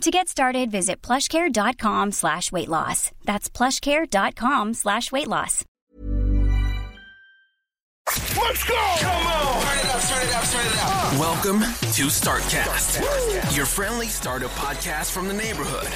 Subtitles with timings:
[0.00, 3.10] To get started, visit plushcare.com slash weight loss.
[3.24, 5.64] That's plushcare.com slash weight loss.
[8.36, 8.94] Let's go!
[9.00, 9.63] Come on!
[10.14, 11.18] Turn it up, turn it up, turn it up.
[11.18, 15.88] Welcome to Startcast, your friendly startup podcast from the neighborhood.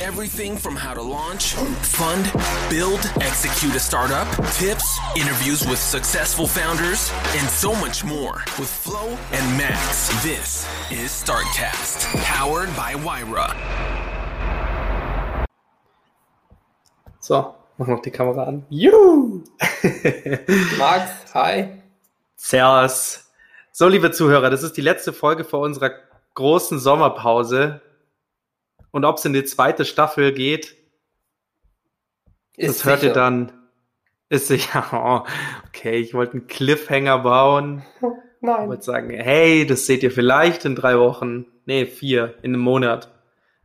[0.00, 2.24] Everything from how to launch, fund,
[2.70, 9.08] build, execute a startup, tips, interviews with successful founders, and so much more with Flo
[9.32, 10.08] and Max.
[10.24, 13.52] This is Startcast, powered by Wyra.
[17.20, 18.64] So, mach noch die Kamera an.
[18.70, 19.44] Juhu!
[20.78, 21.82] Max, hi.
[22.36, 23.25] Servus.
[23.78, 25.90] So, liebe Zuhörer, das ist die letzte Folge vor unserer
[26.32, 27.82] großen Sommerpause.
[28.90, 30.74] Und ob es in die zweite Staffel geht,
[32.56, 33.12] Ist das hört ihr sicher.
[33.12, 33.52] dann.
[34.30, 34.86] Ist sicher.
[34.94, 35.30] Oh,
[35.68, 37.82] okay, ich wollte einen Cliffhanger bauen.
[38.00, 38.08] Ich
[38.40, 38.66] Nein.
[38.70, 41.44] wollte sagen, hey, das seht ihr vielleicht in drei Wochen.
[41.66, 43.12] Nee, vier, in einem Monat.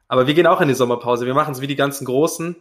[0.09, 1.25] Aber wir gehen auch in die Sommerpause.
[1.25, 2.57] Wir machen es wie die ganzen Großen.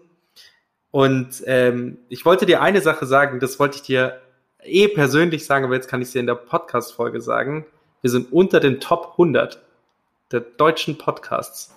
[0.92, 4.20] Und ähm, ich wollte dir eine Sache sagen, das wollte ich dir
[4.64, 7.66] eh persönlich sagen, aber jetzt kann ich es dir in der Podcast-Folge sagen.
[8.02, 9.62] Wir sind unter den Top 100
[10.32, 11.74] der deutschen Podcasts.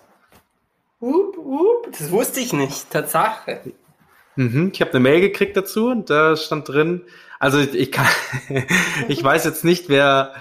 [1.00, 1.88] Wup, wup.
[1.92, 3.60] Das wusste ich nicht, Tatsache.
[4.36, 7.04] Mhm, ich habe eine Mail gekriegt dazu und da stand drin,
[7.40, 8.08] also ich kann,
[9.08, 10.34] ich weiß jetzt nicht, wer,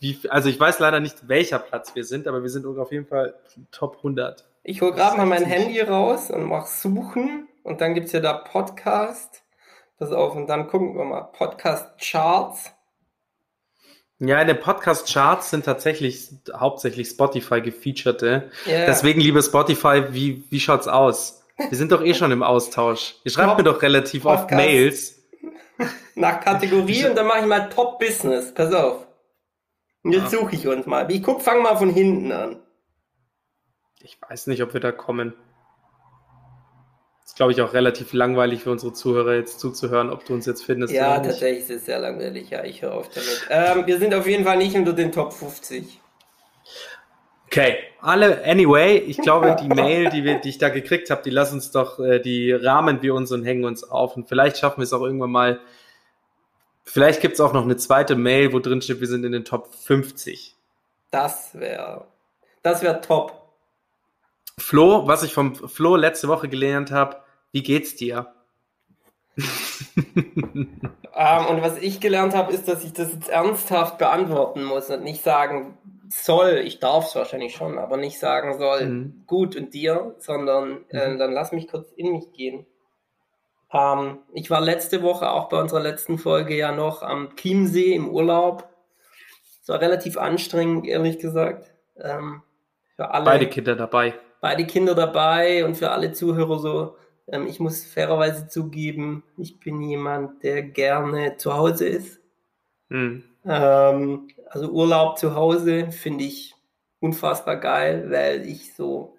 [0.00, 3.06] wie, also ich weiß leider nicht, welcher Platz wir sind, aber wir sind auf jeden
[3.06, 3.34] Fall
[3.70, 4.46] Top 100.
[4.62, 8.32] Ich hole gerade mal mein Handy raus und mach Suchen und dann gibt's ja da
[8.32, 9.42] Podcast.
[10.00, 11.20] Pass auf, und dann gucken wir mal.
[11.20, 12.72] Podcast Charts.
[14.18, 18.50] Ja, in den Podcast-Charts sind tatsächlich hauptsächlich Spotify gefeaterte.
[18.64, 18.86] Ja.
[18.86, 21.42] Deswegen, liebe Spotify, wie, wie schaut's aus?
[21.56, 23.16] Wir sind doch eh schon im Austausch.
[23.24, 24.66] Ihr schreibt Top mir doch relativ oft Podcast.
[24.66, 25.22] Mails.
[26.14, 28.54] Nach Kategorie und dann mache ich mal Top Business.
[28.54, 29.06] Pass auf.
[30.02, 31.10] Und jetzt suche ich uns mal.
[31.10, 32.56] Ich guck, fang mal von hinten an.
[34.00, 35.34] Ich weiß nicht, ob wir da kommen.
[37.30, 40.64] Ist, glaube ich, auch relativ langweilig für unsere Zuhörer jetzt zuzuhören, ob du uns jetzt
[40.64, 41.30] findest Ja, oder nicht.
[41.30, 42.50] tatsächlich ist es sehr langweilig.
[42.50, 43.46] Ja, ich höre auf damit.
[43.48, 46.00] Ähm, wir sind auf jeden Fall nicht unter den Top 50.
[47.46, 51.30] Okay, alle, anyway, ich glaube, die Mail, die, wir, die ich da gekriegt habe, die
[51.30, 54.16] lassen uns doch, äh, die rahmen wir uns und hängen uns auf.
[54.16, 55.60] Und vielleicht schaffen wir es auch irgendwann mal.
[56.82, 59.44] Vielleicht gibt es auch noch eine zweite Mail, wo drin steht, wir sind in den
[59.44, 60.56] Top 50.
[61.12, 62.06] Das wäre,
[62.64, 63.39] das wäre top.
[64.60, 67.16] Flo, was ich vom Flo letzte Woche gelernt habe,
[67.52, 68.32] wie geht's dir?
[71.16, 75.02] Ähm, und was ich gelernt habe, ist, dass ich das jetzt ernsthaft beantworten muss und
[75.02, 75.76] nicht sagen
[76.08, 79.24] soll, ich darf es wahrscheinlich schon, aber nicht sagen soll, Mhm.
[79.26, 82.66] gut und dir, sondern äh, dann lass mich kurz in mich gehen.
[83.72, 88.08] Ähm, ich war letzte Woche auch bei unserer letzten Folge ja noch am Chiemsee im
[88.08, 88.68] Urlaub.
[89.62, 91.70] Es war relativ anstrengend, ehrlich gesagt.
[91.96, 92.42] Ähm,
[92.96, 94.14] für alle Beide Kinder dabei.
[94.40, 96.96] Beide Kinder dabei und für alle Zuhörer so.
[97.28, 102.20] Ähm, ich muss fairerweise zugeben, ich bin jemand, der gerne zu Hause ist.
[102.88, 103.22] Hm.
[103.46, 106.54] Ähm, also Urlaub zu Hause finde ich
[107.00, 109.16] unfassbar geil, weil ich so.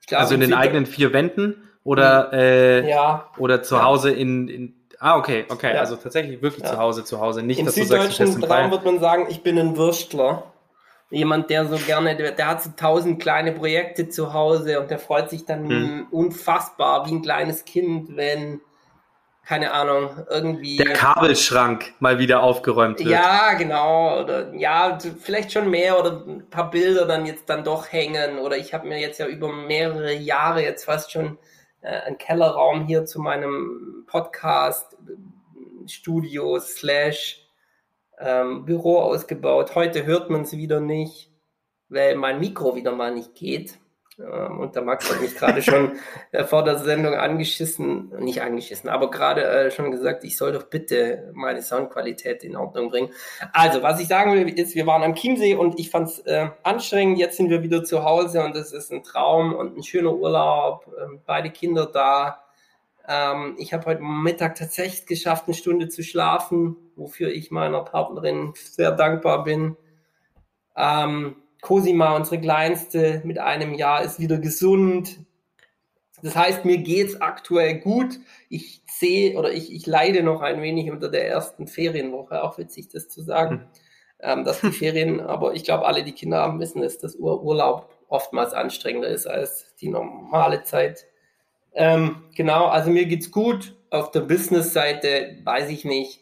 [0.00, 3.84] Ich glaube, Also in den eigenen vier Wänden oder, äh, Ja, oder zu Ja.
[3.84, 4.74] Hause in, in.
[4.98, 5.74] Ah, okay, okay.
[5.74, 5.80] Ja.
[5.80, 6.72] Also tatsächlich wirklich Ja.
[6.72, 7.42] zu Hause, zu Hause.
[7.42, 10.52] Nicht, im dass du sagst, süddeutschen Raum wird man sagen, ich bin ein Würstler.
[11.10, 14.98] Jemand, der so gerne, der, der hat so tausend kleine Projekte zu Hause und der
[15.00, 16.06] freut sich dann Hm.
[16.10, 18.60] unfassbar wie ein kleines Kind, wenn,
[19.44, 20.76] keine Ahnung, irgendwie.
[20.76, 23.08] Der Kabelschrank mal wieder aufgeräumt wird.
[23.08, 24.20] Ja, genau.
[24.20, 28.38] Oder ja, vielleicht schon mehr oder ein paar Bilder dann jetzt dann doch hängen.
[28.38, 31.38] Oder ich habe mir jetzt ja über mehrere Jahre jetzt fast schon
[31.80, 34.96] äh, einen Kellerraum hier zu meinem Podcast
[35.86, 37.39] Studio slash
[38.20, 39.74] ähm, Büro ausgebaut.
[39.74, 41.30] Heute hört man es wieder nicht,
[41.88, 43.78] weil mein Mikro wieder mal nicht geht.
[44.20, 45.92] Ähm, und der Max hat mich gerade schon
[46.32, 50.64] äh, vor der Sendung angeschissen, nicht angeschissen, aber gerade äh, schon gesagt, ich soll doch
[50.64, 53.10] bitte meine Soundqualität in Ordnung bringen.
[53.52, 56.48] Also, was ich sagen will, ist, wir waren am Chiemsee und ich fand es äh,
[56.62, 57.18] anstrengend.
[57.18, 60.86] Jetzt sind wir wieder zu Hause und es ist ein Traum und ein schöner Urlaub.
[61.00, 62.44] Ähm, beide Kinder da.
[63.10, 68.52] Ähm, ich habe heute Mittag tatsächlich geschafft, eine Stunde zu schlafen, wofür ich meiner Partnerin
[68.54, 69.76] sehr dankbar bin.
[70.76, 75.18] Ähm, Cosima, unsere Kleinste mit einem Jahr, ist wieder gesund.
[76.22, 78.20] Das heißt, mir geht's aktuell gut.
[78.48, 82.90] Ich sehe oder ich, ich leide noch ein wenig unter der ersten Ferienwoche, auch witzig
[82.90, 83.68] das zu sagen, hm.
[84.20, 87.42] ähm, dass die Ferien, aber ich glaube, alle, die Kinder haben, wissen es, dass Ur
[87.42, 91.09] Urlaub oftmals anstrengender ist als die normale Zeit.
[91.74, 93.76] Ähm, genau, also mir geht's gut.
[93.90, 96.20] Auf der Business-Seite weiß ich nicht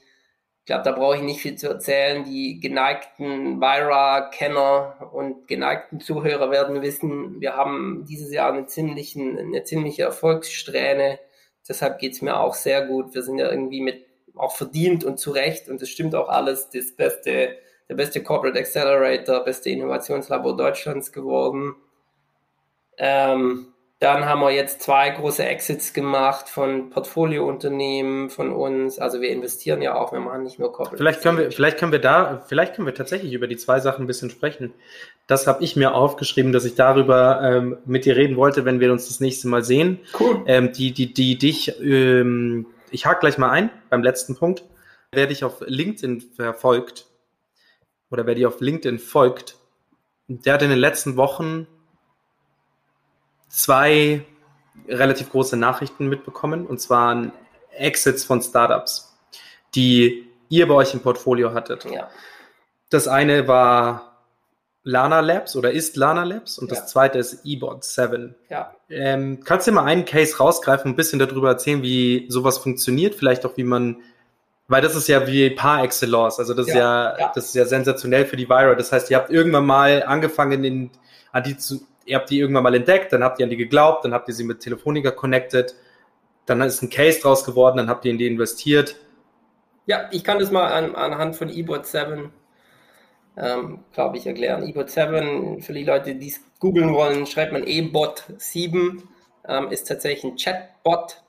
[0.69, 2.25] glaube, da brauche ich nicht viel zu erzählen.
[2.25, 9.65] Die geneigten Vira-Kenner und geneigten Zuhörer werden wissen, wir haben dieses Jahr eine, ziemlichen, eine
[9.65, 11.19] ziemliche Erfolgssträhne.
[11.67, 13.15] Deshalb geht es mir auch sehr gut.
[13.15, 14.05] Wir sind ja irgendwie mit
[14.37, 17.57] auch verdient und zu Recht und das stimmt auch alles, das beste,
[17.89, 21.75] der beste Corporate Accelerator, beste Innovationslabor Deutschlands geworden.
[22.99, 23.69] Ähm,
[24.01, 29.01] dann haben wir jetzt zwei große Exits gemacht von Portfoliounternehmen von uns.
[29.01, 30.99] Also wir investieren ja auch, wir machen nicht nur Corporate.
[30.99, 34.05] Vielleicht können wir, vielleicht können wir da, vielleicht können wir tatsächlich über die zwei Sachen
[34.05, 34.73] ein bisschen sprechen.
[35.27, 38.93] Das habe ich mir aufgeschrieben, dass ich darüber ähm, mit dir reden wollte, wenn wir
[38.93, 39.99] uns das nächste Mal sehen.
[40.19, 40.45] Cool.
[40.47, 44.63] Ähm, die, die, die dich, ähm, ich hake gleich mal ein beim letzten Punkt.
[45.11, 47.07] Wer dich auf LinkedIn verfolgt
[48.13, 49.57] oder wer dir auf LinkedIn folgt,
[50.29, 51.67] der hat in den letzten Wochen
[53.49, 54.25] zwei
[54.89, 57.33] relativ große Nachrichten mitbekommen, und zwar
[57.73, 59.17] Exits von Startups,
[59.75, 61.85] die ihr bei euch im Portfolio hattet.
[61.85, 62.09] Ja.
[62.91, 64.09] Das eine war
[64.83, 66.77] Lana Labs oder ist Lana Labs und ja.
[66.77, 68.35] das zweite ist eBot 7.
[68.49, 68.75] Ja.
[68.89, 72.59] Ähm, kannst du dir mal einen Case rausgreifen und ein bisschen darüber erzählen, wie sowas
[72.59, 73.99] funktioniert, vielleicht auch wie man,
[74.67, 76.73] weil das ist ja wie par excellence, also das ja.
[76.73, 78.75] ist ja, ja, das ist ja sensationell für die Vira.
[78.75, 80.91] Das heißt, ihr habt irgendwann mal angefangen, in,
[81.33, 84.05] an die zu, ihr habt die irgendwann mal entdeckt, dann habt ihr an die geglaubt,
[84.05, 85.75] dann habt ihr sie mit Telefonica connected,
[86.47, 88.97] dann ist ein Case draus geworden, dann habt ihr in die investiert.
[89.87, 92.33] Ja, ich kann das mal an, anhand von eBot 7,
[93.37, 94.67] ähm, glaube ich, erklären.
[94.67, 99.03] eBot 7, für die Leute, die es googeln wollen, schreibt man eBot 7,
[99.47, 101.23] ähm, ist tatsächlich ein Chatbot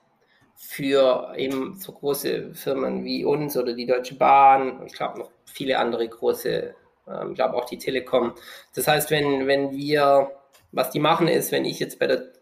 [0.56, 5.78] für eben so große Firmen wie uns oder die Deutsche Bahn, ich glaube noch viele
[5.78, 6.74] andere große,
[7.08, 8.34] ähm, ich glaube auch die Telekom.
[8.74, 10.30] Das heißt, wenn, wenn wir
[10.72, 12.32] was die machen ist, wenn ich jetzt bei der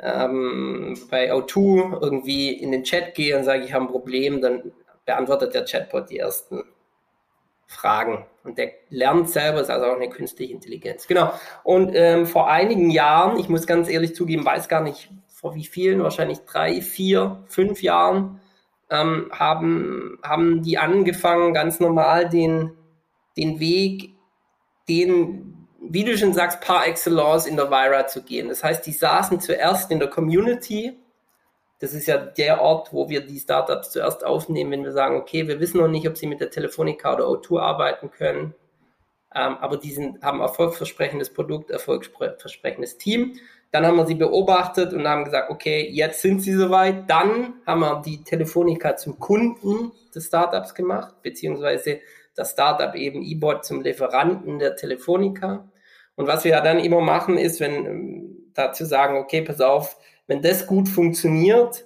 [0.00, 4.72] ähm, bei O2 irgendwie in den Chat gehe und sage, ich habe ein Problem, dann
[5.04, 6.62] beantwortet der Chatbot die ersten
[7.66, 8.26] Fragen.
[8.44, 11.06] Und der lernt selber, ist also auch eine künstliche Intelligenz.
[11.06, 11.32] Genau.
[11.64, 15.66] Und ähm, vor einigen Jahren, ich muss ganz ehrlich zugeben, weiß gar nicht vor wie
[15.66, 18.40] vielen, wahrscheinlich drei, vier, fünf Jahren,
[18.90, 22.72] ähm, haben, haben die angefangen, ganz normal den,
[23.36, 24.14] den Weg,
[24.88, 28.48] den wie du schon sagst, par excellence in der Vira zu gehen.
[28.48, 30.98] Das heißt, die saßen zuerst in der Community.
[31.78, 35.46] Das ist ja der Ort, wo wir die Startups zuerst aufnehmen, wenn wir sagen, okay,
[35.46, 38.54] wir wissen noch nicht, ob sie mit der Telefonica oder O2 arbeiten können.
[39.34, 43.34] Ähm, aber die sind, haben erfolgsversprechendes Produkt, erfolgsversprechendes Team.
[43.70, 47.08] Dann haben wir sie beobachtet und haben gesagt, okay, jetzt sind sie soweit.
[47.08, 52.00] Dann haben wir die Telefonica zum Kunden des Startups gemacht, beziehungsweise
[52.38, 55.68] das Startup eben eBot zum Lieferanten der Telefonica.
[56.14, 59.96] Und was wir dann immer machen, ist, wenn ähm, dazu sagen, okay, pass auf,
[60.26, 61.84] wenn das gut funktioniert,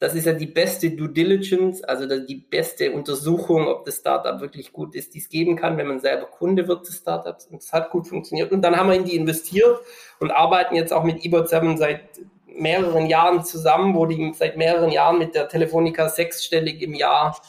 [0.00, 4.72] das ist ja die beste Due Diligence, also die beste Untersuchung, ob das Startup wirklich
[4.72, 7.46] gut ist, die es geben kann, wenn man selber Kunde wird des Startups.
[7.46, 8.52] Und es hat gut funktioniert.
[8.52, 9.78] Und dann haben wir in die investiert
[10.18, 12.00] und arbeiten jetzt auch mit eBot 7 seit
[12.46, 17.40] mehreren Jahren zusammen, wo die seit mehreren Jahren mit der Telefonica sechsstellig im Jahr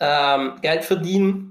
[0.00, 1.50] ähm, Geld verdienen.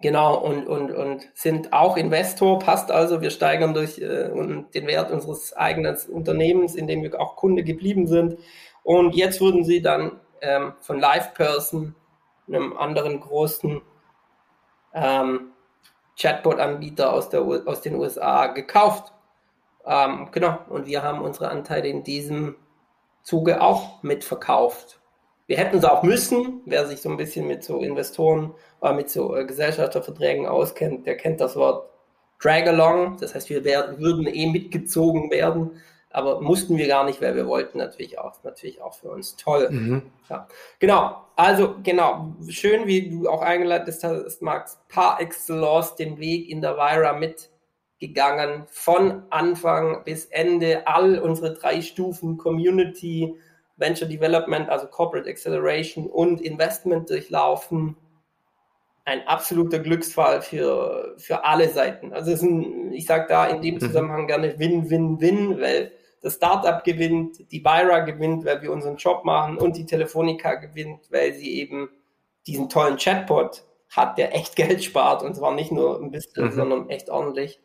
[0.00, 3.20] Genau, und, und, und sind auch Investor, passt also.
[3.20, 8.06] Wir steigern durch äh, den Wert unseres eigenen Unternehmens, in dem wir auch Kunde geblieben
[8.06, 8.38] sind.
[8.84, 11.94] Und jetzt wurden sie dann ähm, von LivePerson,
[12.46, 13.82] einem anderen großen
[14.94, 15.52] ähm,
[16.16, 19.12] Chatbot-Anbieter aus, aus den USA, gekauft.
[19.84, 22.56] Ähm, genau, und wir haben unsere Anteile in diesem
[23.22, 24.97] Zuge auch mitverkauft.
[25.48, 26.60] Wir hätten es auch müssen.
[26.66, 31.16] Wer sich so ein bisschen mit so Investoren, äh, mit so äh, Gesellschafterverträgen auskennt, der
[31.16, 31.88] kennt das Wort
[32.40, 33.16] Drag-along.
[33.18, 37.46] Das heißt, wir werden, würden eh mitgezogen werden, aber mussten wir gar nicht, weil wir
[37.46, 39.68] wollten natürlich auch, natürlich auch für uns toll.
[39.70, 40.02] Mhm.
[40.28, 40.46] Ja.
[40.80, 41.24] Genau.
[41.34, 42.34] Also, genau.
[42.48, 48.64] Schön, wie du auch eingeleitet hast, Max, par excellence den Weg in der Vira mitgegangen.
[48.68, 53.34] Von Anfang bis Ende all unsere drei Stufen Community,
[53.78, 57.96] Venture Development, also Corporate Acceleration und Investment durchlaufen.
[59.04, 62.12] Ein absoluter Glücksfall für, für alle Seiten.
[62.12, 63.80] Also es ist ein, ich sage da in dem mhm.
[63.80, 69.56] Zusammenhang gerne Win-Win-Win, weil das Startup gewinnt, die Vira gewinnt, weil wir unseren Job machen
[69.56, 71.88] und die Telefonica gewinnt, weil sie eben
[72.46, 76.52] diesen tollen Chatbot hat, der echt Geld spart und zwar nicht nur ein bisschen, mhm.
[76.52, 77.60] sondern echt ordentlich.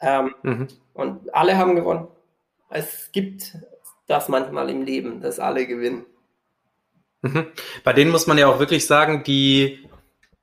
[0.00, 0.68] Ähm, mhm.
[0.92, 2.08] Und alle haben gewonnen.
[2.68, 3.56] es gibt
[4.06, 6.06] das manchmal im Leben, dass alle gewinnen.
[7.22, 7.46] Mhm.
[7.84, 9.88] Bei denen muss man ja auch wirklich sagen, die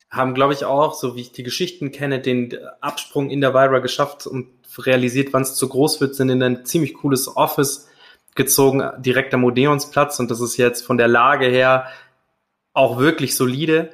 [0.09, 3.79] haben, glaube ich, auch, so wie ich die Geschichten kenne, den Absprung in der Vira
[3.79, 7.89] geschafft und realisiert, wann es zu groß wird, sind in ein ziemlich cooles Office
[8.35, 10.19] gezogen, direkt am Odeonsplatz.
[10.19, 11.87] Und das ist jetzt von der Lage her
[12.73, 13.89] auch wirklich solide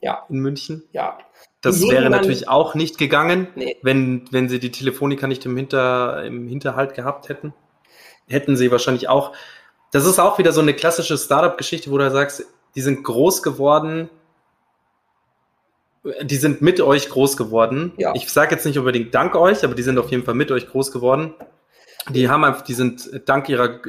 [0.00, 0.84] Ja, in München.
[0.92, 1.18] ja.
[1.60, 3.76] Das Die wäre natürlich auch nicht gegangen, Nee.
[3.82, 7.54] wenn, wenn sie die Telefonica nicht im, Hinter, im Hinterhalt gehabt hätten.
[8.28, 9.32] Hätten sie wahrscheinlich auch.
[9.90, 14.08] Das ist auch wieder so eine klassische Startup-Geschichte, wo du sagst, die sind groß geworden,
[16.22, 17.92] die sind mit euch groß geworden.
[17.96, 18.12] Ja.
[18.14, 20.68] Ich sage jetzt nicht unbedingt dank euch, aber die sind auf jeden Fall mit euch
[20.68, 21.34] groß geworden.
[22.10, 23.80] Die haben einfach, die sind dank ihrer,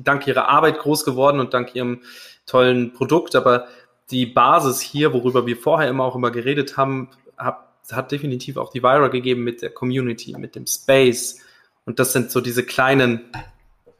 [0.00, 2.02] dank ihrer Arbeit groß geworden und dank ihrem
[2.44, 3.68] tollen Produkt, aber
[4.10, 7.08] die Basis hier, worüber wir vorher immer auch immer geredet haben,
[7.38, 11.38] hat, hat definitiv auch die Vira gegeben mit der Community, mit dem Space.
[11.86, 13.22] Und das sind so diese kleinen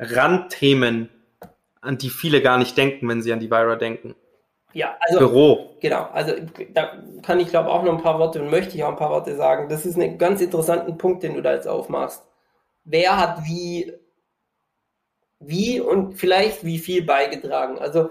[0.03, 1.09] Randthemen,
[1.81, 4.15] an die viele gar nicht denken, wenn sie an die Vira denken.
[4.73, 5.77] Ja, also Büro.
[5.81, 6.33] Genau, also
[6.73, 9.11] da kann ich glaube auch noch ein paar Worte und möchte ich auch ein paar
[9.11, 9.69] Worte sagen.
[9.69, 12.23] Das ist ein ganz interessanten Punkt, den du da jetzt aufmachst.
[12.85, 13.93] Wer hat wie,
[15.41, 17.79] wie und vielleicht wie viel beigetragen?
[17.79, 18.11] Also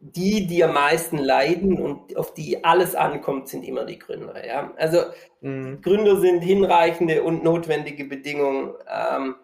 [0.00, 4.46] die, die am meisten leiden und auf die alles ankommt, sind immer die Gründer.
[4.46, 4.72] Ja?
[4.76, 5.04] Also
[5.40, 5.80] Mhm.
[5.80, 8.74] Gründer sind hinreichende und notwendige Bedingungen.
[8.88, 9.36] Ähm,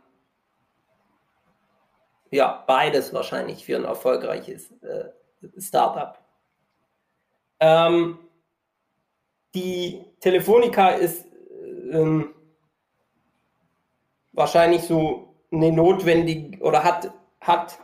[2.37, 5.09] ja, beides wahrscheinlich für ein erfolgreiches äh,
[5.59, 6.19] Startup.
[7.59, 8.19] Ähm,
[9.55, 11.25] die Telefonica ist
[11.91, 12.35] ähm,
[14.33, 17.79] wahrscheinlich so eine notwendige oder hat, hat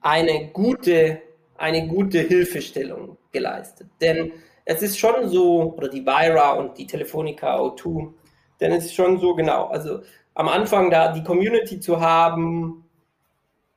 [0.00, 1.20] eine gute,
[1.56, 3.88] eine gute Hilfestellung geleistet.
[4.00, 4.32] Denn
[4.64, 8.12] es ist schon so, oder die Vira und die Telefonica O2,
[8.60, 10.00] denn es ist schon so genau, also
[10.34, 12.83] am Anfang da die Community zu haben,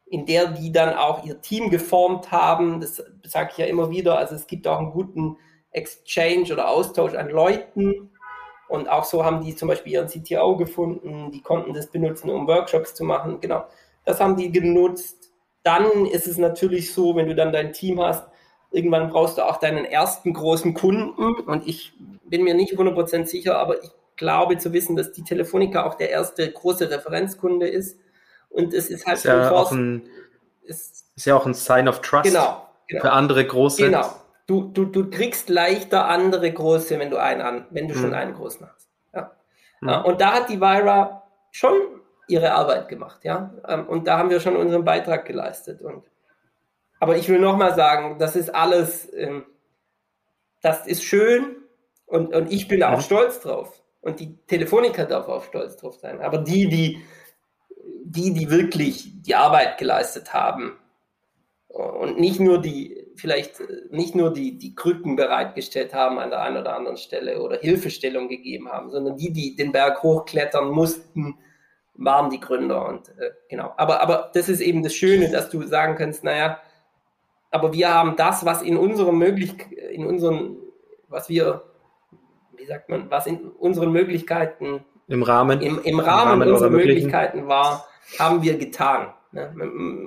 [0.09, 4.17] in der die dann auch ihr Team geformt haben, das sage ich ja immer wieder,
[4.17, 5.37] also es gibt auch einen guten
[5.71, 8.11] Exchange oder Austausch an Leuten.
[8.69, 12.47] Und auch so haben die zum Beispiel ihren CTO gefunden, die konnten das benutzen, um
[12.47, 13.65] Workshops zu machen, genau,
[14.03, 15.31] das haben die genutzt.
[15.63, 18.27] Dann ist es natürlich so, wenn du dann dein Team hast,
[18.71, 21.33] irgendwann brauchst du auch deinen ersten großen Kunden.
[21.41, 21.93] Und ich
[22.25, 26.09] bin mir nicht 100% sicher, aber ich glaube zu wissen, dass die Telefonica auch der
[26.09, 27.97] erste große Referenzkunde ist
[28.49, 30.09] und es ist halt Ist ja, schon auch ein,
[30.63, 33.01] ist, ist ja auch ein Sign of Trust genau, genau.
[33.01, 33.83] für andere große.
[33.83, 34.09] Genau.
[34.47, 38.15] Du, du, du kriegst leichter andere große, wenn du einen an, wenn du schon Mhm.
[38.15, 38.89] einen großen hast.
[39.13, 39.31] Ja.
[39.81, 41.73] Ja, und da hat die Vira schon
[42.29, 43.53] ihre Arbeit gemacht, ja.
[43.67, 45.81] Ähm, Und da haben wir schon unseren Beitrag geleistet.
[45.81, 46.05] Und,
[46.99, 49.45] aber ich will nochmal sagen, das ist alles, ähm,
[50.61, 51.57] das ist schön
[52.05, 53.01] und, und ich bin auch Mhm.
[53.01, 53.81] stolz drauf.
[54.01, 56.21] Und die Telefonica darf auch stolz drauf sein.
[56.21, 57.01] Aber die, die,
[58.11, 60.77] die, die wirklich die Arbeit geleistet haben,
[61.77, 66.41] und nicht nur die, vielleicht äh, nicht nur die, die Krücken bereitgestellt haben an der
[66.41, 71.37] einen oder anderen Stelle oder Hilfestellung gegeben haben, sondern die, die den Berg hochklettern mussten,
[71.93, 73.73] waren die Gründer und äh, genau.
[73.77, 76.59] Aber, aber das ist eben das Schöne, dass du sagen kannst, naja,
[77.51, 79.53] aber wir haben das, was in unserem möglich,
[79.91, 80.57] in unseren,
[81.09, 81.63] was wir,
[82.55, 85.61] wie sagt man, was in unseren Möglichkeiten Im Rahmen.
[85.61, 87.87] im, im Rahmen, Rahmen unserer Möglichkeiten war,
[88.19, 89.13] haben wir getan.
[89.31, 89.53] Ne?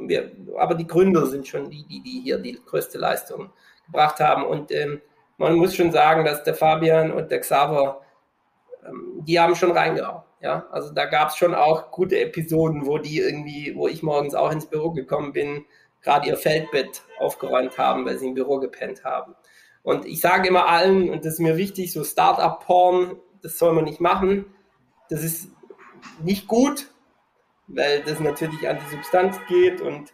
[0.06, 3.50] Wir, aber die Gründer sind schon die, die, die hier die größte Leistung
[3.86, 4.44] gebracht haben.
[4.44, 5.00] Und ähm,
[5.36, 8.02] man muss schon sagen, dass der Fabian und der Xaver,
[8.86, 10.22] ähm, die haben schon reingehauen.
[10.42, 14.34] Ja, also da gab es schon auch gute Episoden, wo die irgendwie, wo ich morgens
[14.34, 15.66] auch ins Büro gekommen bin,
[16.00, 19.34] gerade ihr Feldbett aufgeräumt haben, weil sie im Büro gepennt haben.
[19.82, 23.84] Und ich sage immer allen, und das ist mir wichtig, so Startup-Porn, das soll man
[23.84, 24.46] nicht machen.
[25.10, 25.50] Das ist
[26.22, 26.90] nicht gut,
[27.74, 30.12] weil das natürlich an die Substanz geht und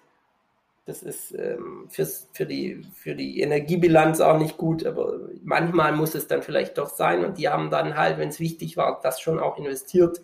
[0.85, 6.15] das ist ähm, fürs, für, die, für die Energiebilanz auch nicht gut, aber manchmal muss
[6.15, 9.21] es dann vielleicht doch sein und die haben dann halt, wenn es wichtig war, das
[9.21, 10.21] schon auch investiert.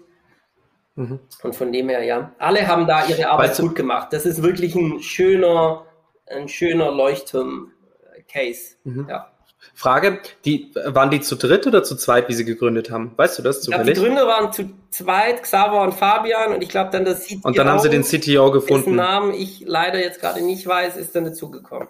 [0.95, 1.19] Mhm.
[1.43, 4.13] Und von dem her, ja, alle haben da ihre Arbeit Weißt du- gut gemacht.
[4.13, 5.85] Das ist wirklich ein schöner,
[6.27, 8.77] ein schöner Leuchtturm-Case.
[8.85, 9.07] Mhm.
[9.09, 9.32] Ja.
[9.75, 13.13] Frage, die, waren die zu dritt oder zu zweit, wie sie gegründet haben?
[13.17, 14.17] Weißt du das Ich glaube, die zufällig?
[14.17, 17.69] Gründer waren zu zweit, Xaver und Fabian, und ich glaube dann das CTO, Und dann
[17.69, 18.95] haben sie den CTO dessen gefunden.
[18.95, 21.89] Namen ich leider jetzt gerade nicht weiß, ist dann dazugekommen.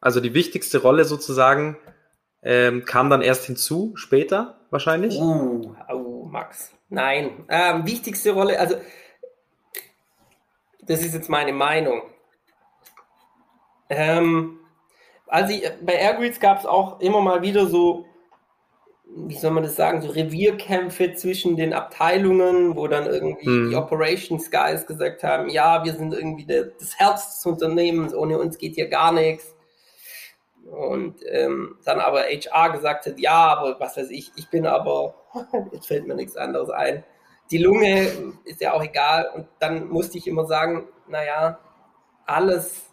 [0.00, 1.76] Also die wichtigste Rolle sozusagen
[2.42, 5.18] ähm, kam dann erst hinzu, später wahrscheinlich.
[5.18, 6.72] Uh, au, Max.
[6.88, 7.44] Nein.
[7.48, 8.76] Ähm, wichtigste Rolle, also
[10.82, 12.02] das ist jetzt meine Meinung.
[13.88, 14.59] Ähm,
[15.30, 18.04] also bei Airgrids gab es auch immer mal wieder so
[19.16, 23.70] wie soll man das sagen, so Revierkämpfe zwischen den Abteilungen, wo dann irgendwie Mhm.
[23.70, 28.38] die Operations Guys gesagt haben, ja, wir sind irgendwie der, das Herz des Unternehmens, ohne
[28.38, 29.54] uns geht hier gar nichts.
[30.70, 35.14] Und ähm, dann aber HR gesagt hat, ja, aber was weiß ich, ich bin aber,
[35.72, 37.02] jetzt fällt mir nichts anderes ein.
[37.50, 38.06] Die Lunge
[38.44, 39.28] ist ja auch egal.
[39.34, 41.58] Und dann musste ich immer sagen, naja,
[42.26, 42.84] alles,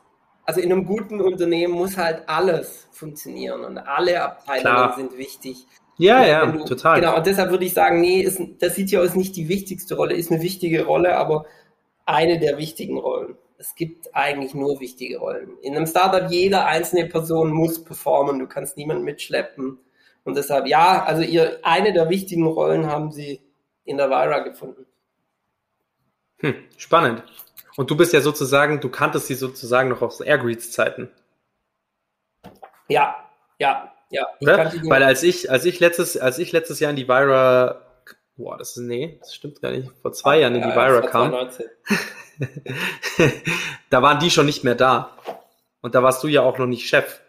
[0.48, 4.96] also in einem guten Unternehmen muss halt alles funktionieren und alle Abteilungen Klar.
[4.96, 5.68] sind wichtig.
[5.98, 7.00] Ja, Und ja, du- total.
[7.01, 9.96] Genau, und deshalb würde ich sagen, nee, ist, das sieht ja aus nicht die wichtigste
[9.96, 11.46] Rolle, ist eine wichtige Rolle, aber
[12.06, 13.36] eine der wichtigen Rollen.
[13.58, 15.58] Es gibt eigentlich nur wichtige Rollen.
[15.63, 19.80] In einem Startup, jede einzelne Person muss performen, du kannst niemanden mitschleppen.
[20.24, 23.42] Und deshalb, ja, also ihr, eine der wichtigen Rollen haben sie
[23.84, 24.86] in der Vira gefunden.
[26.39, 27.24] Hm, spannend.
[27.77, 31.10] Und du bist ja sozusagen, du kanntest sie sozusagen noch aus Airgreets Zeiten,
[32.89, 33.15] Ja,
[33.60, 34.25] ja, ja.
[34.41, 34.48] Die-
[34.89, 37.81] Weil als ich, als ich letztes, als ich letztes Jahr in die Vira,
[38.36, 41.01] boah, das ist, nee, das stimmt gar nicht, vor zwei Jahren in die Ja, ja,
[41.01, 41.69] Vira kam, 2019.
[43.89, 45.15] da waren die schon nicht mehr da.
[45.81, 47.19] Und da warst du ja auch noch nicht Chef.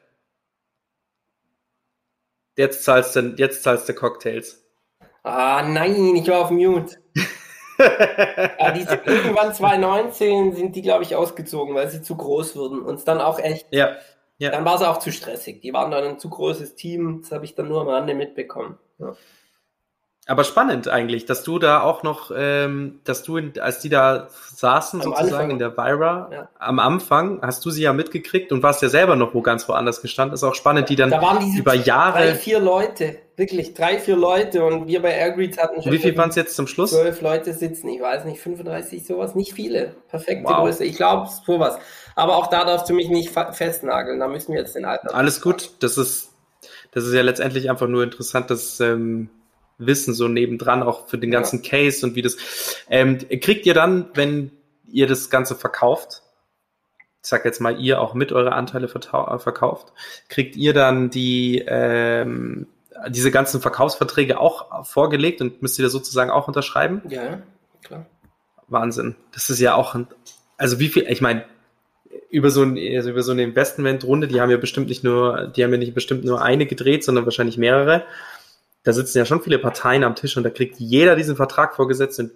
[2.56, 4.62] Jetzt zahlst du, jetzt zahlst du Cocktails.
[5.22, 6.96] Ah, nein, ich war auf Mute.
[8.58, 12.82] Ah, die sind irgendwann 2019 sind die, glaube ich, ausgezogen, weil sie zu groß wurden.
[12.82, 13.90] Und dann auch echt, Ja,
[14.38, 14.50] ja.
[14.50, 15.60] dann war es auch zu stressig.
[15.60, 17.20] Die waren dann ein zu großes Team.
[17.22, 18.78] Das habe ich dann nur am Rande mitbekommen.
[18.98, 19.14] Ja.
[20.26, 24.28] Aber spannend eigentlich, dass du da auch noch, ähm, dass du, in, als die da
[24.28, 25.50] saßen, Am sozusagen Anfang.
[25.52, 26.48] in der Vira, Ja.
[26.58, 30.02] am Anfang, hast du sie ja mitgekriegt und warst ja selber noch wo ganz woanders
[30.02, 30.34] gestanden.
[30.34, 32.34] Ist auch spannend, die dann Da waren diese über drei, Jahre.
[32.34, 33.16] vier Leute.
[33.38, 34.64] Wirklich, drei, vier Leute.
[34.64, 36.90] Und wir bei Airgreets hatten schon Wie viel waren es jetzt zum Schluss?
[36.90, 37.88] zwölf Leute sitzen.
[37.88, 39.34] Ich weiß nicht, 35, sowas.
[39.36, 39.94] Nicht viele.
[40.08, 40.64] Perfekte Wow.
[40.64, 40.84] Größe.
[40.84, 41.78] Ich glaube, sowas.
[42.16, 44.18] Aber auch da darfst du mich nicht festnageln.
[44.18, 45.14] Da müssen wir jetzt den Alter.
[45.14, 45.70] Alles gut.
[45.78, 46.30] Das ist,
[46.90, 49.30] das ist ja letztendlich einfach nur interessantes ähm,
[49.78, 51.38] Wissen so nebendran, auch für den Ja.
[51.38, 52.36] ganzen Case und wie das.
[52.90, 54.50] Ähm, kriegt ihr dann, wenn
[54.90, 56.22] ihr das Ganze verkauft,
[57.22, 59.92] ich sag jetzt mal, ihr auch mit eure Anteile verkauft,
[60.28, 62.66] kriegt ihr dann die ähm,
[63.08, 67.02] diese ganzen Verkaufsverträge auch vorgelegt und müsst ihr da sozusagen auch unterschreiben?
[67.08, 67.42] Ja,
[67.82, 68.06] klar.
[68.66, 69.16] Wahnsinn.
[69.32, 70.08] Das ist ja auch, ein,
[70.56, 71.44] also wie viel, ich meine,
[72.30, 75.64] über so, ein, also über so eine Investmentrunde, die haben ja bestimmt nicht nur, die
[75.64, 78.04] haben ja nicht bestimmt nur eine gedreht, sondern wahrscheinlich mehrere.
[78.82, 82.18] Da sitzen ja schon viele Parteien am Tisch und da kriegt jeder diesen Vertrag vorgesetzt
[82.20, 82.32] und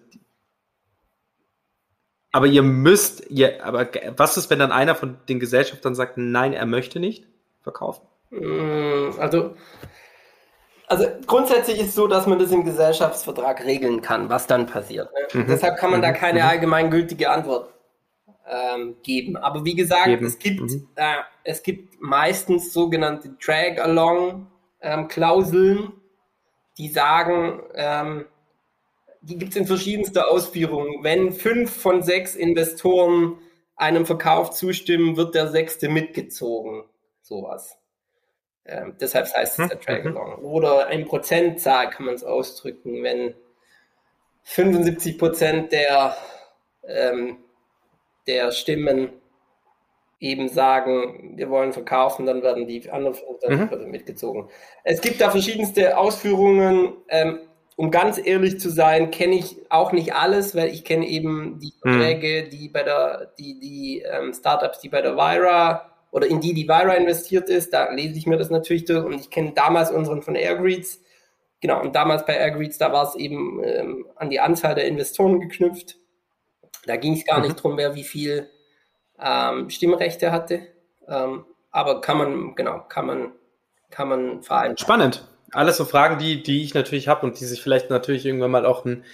[2.34, 6.54] aber ihr müsst, ihr, aber was ist, wenn dann einer von den Gesellschaftern sagt, nein,
[6.54, 7.26] er möchte nicht
[7.60, 8.06] verkaufen?
[8.30, 9.54] Mm, Also,
[10.92, 15.08] also grundsätzlich ist es so, dass man das im Gesellschaftsvertrag regeln kann, was dann passiert.
[15.34, 15.42] Ne?
[15.42, 15.46] Mhm.
[15.48, 16.14] Deshalb kann man da Mhm.
[16.14, 16.46] keine Mhm.
[16.48, 17.72] allgemeingültige Antwort
[18.46, 19.36] ähm, geben.
[19.36, 20.26] Aber wie gesagt, Geben.
[20.26, 20.88] es gibt Mhm.
[20.96, 25.92] äh, es gibt meistens sogenannte Drag-along-Klauseln,
[26.78, 28.26] die sagen, ähm,
[29.22, 30.98] die gibt es in verschiedenster Ausführung.
[31.02, 33.38] Wenn fünf von sechs Investoren
[33.76, 36.84] einem Verkauf zustimmen, wird der sechste mitgezogen.
[37.22, 37.76] Sowas.
[38.66, 39.82] Ähm, deshalb heißt es der Mhm.
[39.84, 40.34] Drag Along.
[40.44, 43.34] Oder in Prozentzahl kann man es ausdrücken, wenn
[44.44, 46.16] 75 Prozent der,
[46.86, 47.38] ähm,
[48.26, 49.10] der Stimmen
[50.20, 53.90] eben sagen, wir wollen verkaufen, dann werden die anderen 25 Mhm.
[53.90, 54.48] mitgezogen.
[54.84, 56.94] Es gibt da verschiedenste Ausführungen.
[57.08, 57.40] Ähm,
[57.74, 61.72] um ganz ehrlich zu sein, kenne ich auch nicht alles, weil ich kenne eben die
[61.82, 61.90] Mhm.
[61.90, 66.54] Verträge, die bei der, die, die ähm, Startups, die bei der Vira oder in die
[66.54, 69.90] die Vira investiert ist, da lese ich mir das natürlich durch und ich kenne damals
[69.90, 71.02] unseren von Airgreets.
[71.60, 75.40] Genau, und damals bei Airgreets, da war es eben ähm, an die Anzahl der Investoren
[75.40, 75.96] geknüpft.
[76.86, 77.44] Da ging es gar Mhm.
[77.44, 78.50] nicht drum, wer wie viel
[79.18, 80.66] ähm, Stimmrechte hatte.
[81.08, 83.32] Ähm, aber kann man, genau, kann man,
[83.90, 84.78] kann man vereinbaren.
[84.78, 85.28] Spannend.
[85.52, 88.66] Alles so Fragen, die, die ich natürlich habe und die sich vielleicht natürlich irgendwann mal
[88.66, 89.04] auch ein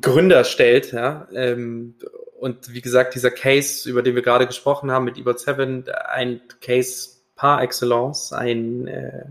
[0.00, 1.28] Gründer stellt, ja.
[1.34, 1.96] Ähm,
[2.42, 6.40] und wie gesagt, dieser Case, über den wir gerade gesprochen haben mit Ebert Seven, ein
[6.60, 9.26] Case par excellence, ein äh,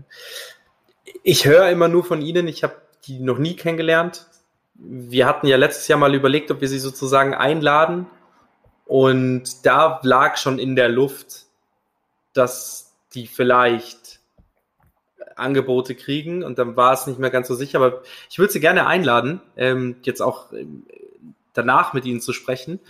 [1.22, 4.24] ich höre immer nur von Ihnen, ich habe die noch nie kennengelernt.
[4.72, 8.06] Wir hatten ja letztes Jahr mal überlegt, ob wir sie sozusagen einladen.
[8.86, 11.44] Und da lag schon in der Luft,
[12.32, 14.20] dass die vielleicht
[15.36, 17.78] Angebote kriegen und dann war es nicht mehr ganz so sicher.
[17.78, 20.86] Aber ich würde sie gerne einladen, ähm, jetzt auch ähm,
[21.52, 22.80] danach mit Ihnen zu sprechen.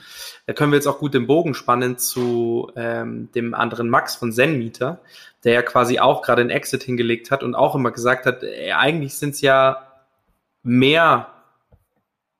[0.46, 4.32] Da können wir jetzt auch gut den Bogen spannen zu ähm, dem anderen Max von
[4.32, 5.00] Zenmeter,
[5.44, 8.72] der ja quasi auch gerade einen Exit hingelegt hat und auch immer gesagt hat, äh,
[8.72, 9.88] eigentlich sind es ja
[10.62, 11.28] mehr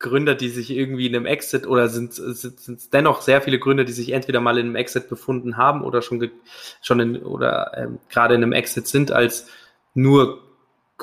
[0.02, 3.92] Gründer, die sich irgendwie in einem Exit oder sind es dennoch sehr viele Gründer, die
[3.92, 6.30] sich entweder mal in einem Exit befunden haben oder schon
[6.82, 9.46] schon in oder ähm, gerade in einem Exit sind, als
[9.94, 10.40] nur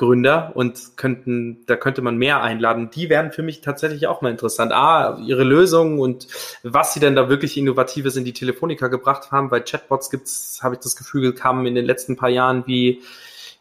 [0.00, 2.88] Gründer und könnten, da könnte man mehr einladen.
[2.90, 4.72] Die wären für mich tatsächlich auch mal interessant.
[4.72, 6.26] A, ihre Lösungen und
[6.62, 9.50] was sie denn da wirklich Innovatives in die Telefonica gebracht haben.
[9.50, 13.02] Bei Chatbots gibt's, habe ich das Gefühl, kamen in den letzten paar Jahren wie,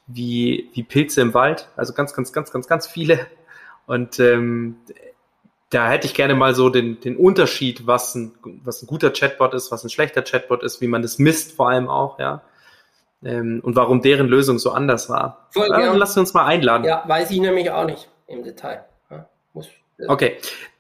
[0.08, 1.68] wie, wie Pilze im Wald.
[1.76, 3.20] Also ganz, ganz, ganz, ganz, ganz viele.
[3.86, 4.78] Und ähm,
[5.70, 8.32] da hätte ich gerne mal so den, den Unterschied, was ein,
[8.64, 11.70] was ein guter Chatbot ist, was ein schlechter Chatbot ist, wie man das misst vor
[11.70, 12.44] allem auch, ja
[13.24, 15.48] ähm, und warum deren Lösung so anders war.
[15.52, 16.86] Voll, ja, Lass uns mal einladen.
[16.86, 18.86] Ja, weiß ich nämlich auch nicht im Detail.
[19.10, 20.38] Ja, muss, äh okay.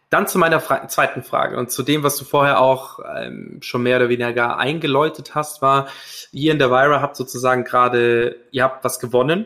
[0.09, 3.83] Dann zu meiner Fra zweiten Frage und zu dem, was du vorher auch ähm, schon
[3.83, 5.87] mehr oder weniger eingeläutet hast, war,
[6.31, 9.45] ihr in der Vira habt sozusagen gerade, ihr habt was gewonnen,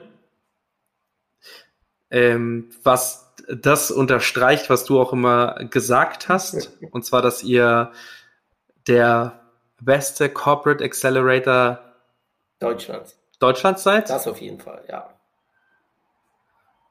[2.12, 7.92] ähm, was das unterstreicht, was du auch immer gesagt hast, und zwar, dass ihr
[8.88, 9.42] der
[9.82, 11.93] beste Corporate Accelerator
[12.64, 13.20] Deutschlands.
[13.40, 14.10] Deutschlands seid?
[14.10, 15.10] Das auf jeden Fall, ja.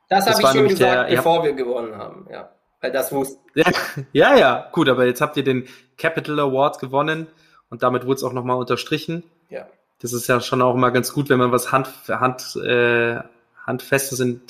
[0.09, 1.45] Das, das habe ich schon gesagt, der, bevor ja.
[1.45, 2.51] wir gewonnen haben, ja.
[2.81, 3.39] Weil das wusste.
[3.55, 3.71] Ja,
[4.13, 7.29] ja, ja, gut, aber jetzt habt ihr den Capital Award gewonnen
[7.71, 9.25] und damit wurde es auch nochmal unterstrichen.
[9.51, 9.67] Ja.
[10.01, 13.21] Das ist ja schon auch immer ganz gut, wenn man was Hand, Hand, äh,
[13.67, 14.43] Handfestes in,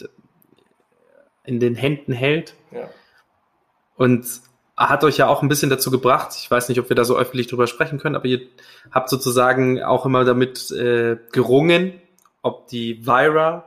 [1.45, 2.55] in den Händen hält.
[2.71, 2.89] Ja.
[3.97, 4.27] Und
[4.77, 7.17] hat euch ja auch ein bisschen dazu gebracht, ich weiß nicht, ob wir da so
[7.17, 8.41] öffentlich drüber sprechen können, aber ihr
[8.91, 12.01] habt sozusagen auch immer damit äh, gerungen,
[12.41, 13.65] ob die Vira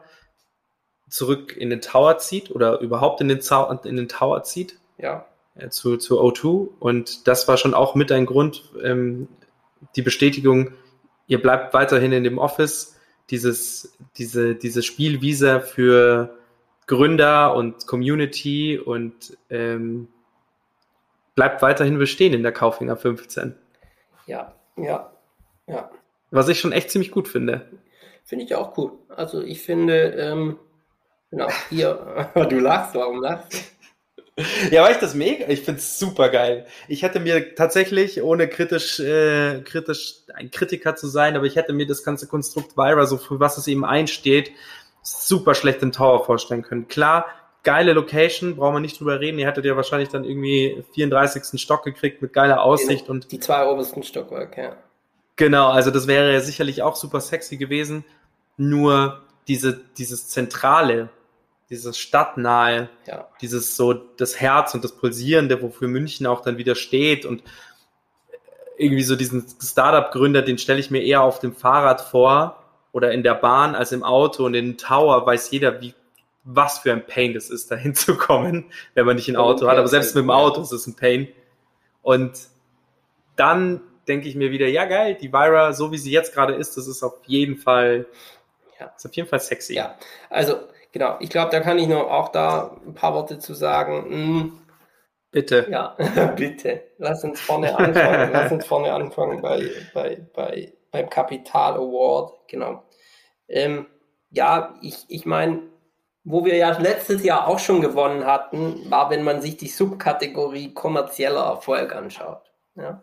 [1.10, 4.80] zurück in den Tower zieht oder überhaupt in den, Zau in den Tower zieht.
[4.98, 5.26] Ja.
[5.56, 6.70] Äh, zu, zu O2.
[6.80, 9.28] Und das war schon auch mit ein Grund, ähm,
[9.96, 10.74] die Bestätigung,
[11.28, 16.38] ihr bleibt weiterhin in dem Office, dieses, diese, diese Spielvisa für
[16.88, 20.10] Gründer und Community und ähm,
[21.36, 23.56] bleibt weiterhin bestehen in der Kaufinger 15.
[24.26, 25.12] Ja, ja,
[25.68, 25.90] ja.
[26.32, 27.70] Was ich schon echt ziemlich gut finde.
[28.24, 28.94] Finde ich auch cool.
[29.10, 30.58] Also ich finde, ähm,
[31.30, 33.58] genau, hier, du lachst, warum lachst du?
[34.70, 36.66] Ja, weil ich das mega, ich finde es super geil.
[36.90, 41.72] Ich hätte mir tatsächlich, ohne kritisch, äh, kritisch ein Kritiker zu sein, aber ich hätte
[41.72, 44.52] mir das ganze Konstrukt Vira, so für was es eben einsteht,
[45.04, 46.90] super schlecht im Tower vorstellen können.
[46.90, 47.28] Klar,
[47.66, 49.38] geile Location, brauchen wir nicht drüber reden.
[49.40, 51.60] Ihr hattet ja wahrscheinlich dann irgendwie 34.
[51.60, 53.32] Stock gekriegt mit geiler Aussicht und.
[53.34, 54.78] Die zwei obersten Stockwerke, ja.
[55.36, 58.06] Genau, also das wäre ja sicherlich auch super sexy gewesen.
[58.56, 61.10] Nur diese, dieses Zentrale,
[61.70, 63.28] dieses Stadtnahe, ja.
[63.42, 67.44] dieses so das Herz und das Pulsierende, wofür München auch dann wieder steht und
[68.78, 73.24] irgendwie so diesen Startup-Gründer, den stelle ich mir eher auf dem Fahrrad vor oder in
[73.24, 75.94] der Bahn als im Auto und in Tower weiß jeder, wie
[76.46, 79.78] was für ein Pain das ist, da hinzukommen, wenn man nicht ein Auto hat.
[79.78, 81.28] Aber selbst mit dem Auto ist es ein Pain.
[82.02, 82.48] Und
[83.36, 86.78] dann denke ich mir wieder, ja geil, die Vira, so wie sie jetzt gerade ist,
[86.78, 88.06] das ist auf jeden Fall,
[88.80, 89.74] ja, ist auf jeden Fall sexy.
[89.74, 89.98] Ja,
[90.30, 90.60] also
[90.92, 94.06] genau, ich glaube, da kann ich noch auch da ein paar Worte zu sagen.
[94.08, 94.60] Hm,
[95.32, 95.66] bitte.
[95.70, 95.96] Ja,
[96.36, 96.84] bitte.
[97.00, 98.30] Lass uns vorne anfangen.
[98.32, 102.34] Lass uns vorne anfangen bei, bei, bei, beim Kapital Award.
[102.48, 102.84] Genau.
[103.48, 103.88] Ähm,
[104.30, 105.64] ja, ich, ich meine,
[106.26, 110.74] wo wir ja letztes Jahr auch schon gewonnen hatten, war, wenn man sich die Subkategorie
[110.74, 112.52] kommerzieller Erfolg anschaut.
[112.76, 113.02] Ja?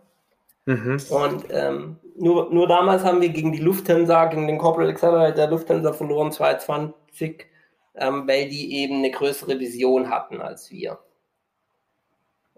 [0.66, 1.00] Mhm.
[1.08, 5.48] Und ähm, nur, nur damals haben wir gegen die Lufthansa, gegen den Corporate Accelerator der
[5.48, 7.46] Lufthansa verloren 2020,
[7.94, 10.98] ähm, weil die eben eine größere Vision hatten als wir.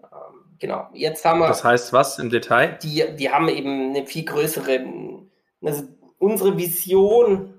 [0.01, 1.47] Ähm, genau, jetzt haben wir.
[1.47, 2.79] Das heißt was im Detail?
[2.81, 4.79] Die, die haben eben eine viel größere.
[5.63, 5.83] Also
[6.17, 7.54] unsere Vision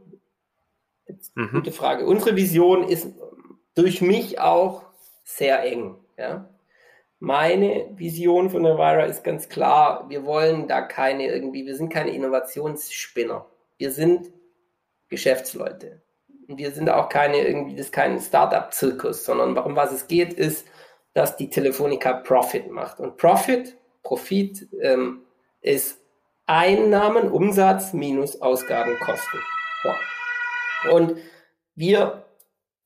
[1.35, 1.51] mhm.
[1.53, 2.07] gute Frage.
[2.07, 3.09] Unsere Vision ist
[3.75, 4.83] durch mich auch
[5.25, 5.97] sehr eng.
[6.17, 6.49] Ja?
[7.19, 11.93] Meine Vision von der Vira ist ganz klar, wir wollen da keine irgendwie, wir sind
[11.93, 13.47] keine Innovationsspinner.
[13.79, 14.31] Wir sind
[15.09, 16.03] Geschäftsleute.
[16.49, 20.35] Und wir sind auch keine irgendwie, das ist kein Startup-Zirkus, sondern warum was es geht,
[20.35, 20.67] ist,
[21.15, 23.01] dass die Telefonica Profit macht.
[23.01, 25.23] Und Profit, Profit ähm,
[25.61, 25.99] ist
[26.47, 29.39] Einnahmen, Umsatz minus Ausgaben, Kosten.
[30.91, 31.17] Und
[31.75, 32.27] wir,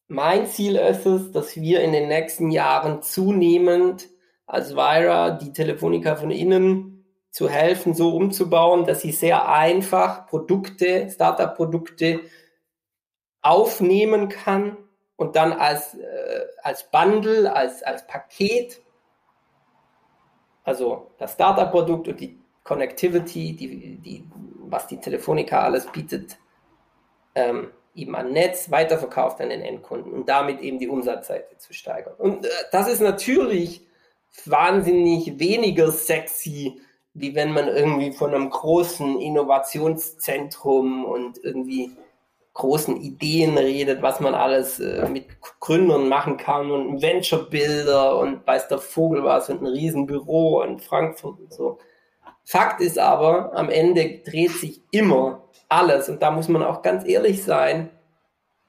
[0.08, 4.08] mein Ziel ist es, dass wir in den nächsten Jahren zunehmend
[4.46, 11.08] als Vira die Telefonica von innen zu helfen, so umzubauen, dass sie sehr einfach Produkte,
[11.10, 12.20] Startup-Produkte
[13.40, 14.76] aufnehmen kann
[15.16, 18.82] und dann als, äh, als Bundle, als, als Paket,
[20.64, 24.24] also das Startup-Produkt und die Connectivity, die, die,
[24.58, 26.38] was die Telefonica alles bietet,
[27.34, 32.14] ähm, eben an Netz weiterverkauft an den Endkunden und damit eben die Umsatzseite zu steigern.
[32.18, 33.86] Und äh, das ist natürlich
[34.44, 36.80] wahnsinnig weniger sexy,
[37.14, 41.90] wie wenn man irgendwie von einem großen Innovationszentrum und irgendwie
[42.54, 45.26] großen Ideen redet, was man alles äh, mit
[45.60, 50.78] Gründern machen kann und ein Venture-Builder und weiß der Vogel was und ein Riesenbüro in
[50.78, 51.78] Frankfurt und so.
[52.44, 57.06] Fakt ist aber, am Ende dreht sich immer alles und da muss man auch ganz
[57.06, 57.90] ehrlich sein,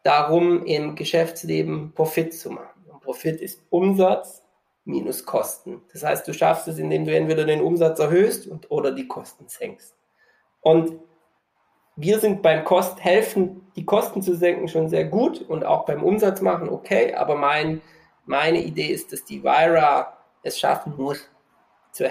[0.03, 2.85] darum im Geschäftsleben Profit zu machen.
[2.87, 4.43] Und Profit ist Umsatz
[4.85, 5.81] minus Kosten.
[5.93, 9.47] Das heißt, du schaffst es, indem du entweder den Umsatz erhöhst und, oder die Kosten
[9.47, 9.95] senkst.
[10.61, 10.99] Und
[11.95, 16.03] wir sind beim Kost helfen, die Kosten zu senken, schon sehr gut und auch beim
[16.03, 17.13] Umsatz machen, okay.
[17.13, 17.81] Aber mein,
[18.25, 21.29] meine Idee ist, dass die Vira es schaffen muss,
[21.91, 22.09] zu,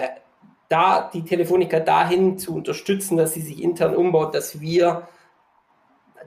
[0.71, 5.07] da die Telefonica dahin zu unterstützen, dass sie sich intern umbaut, dass wir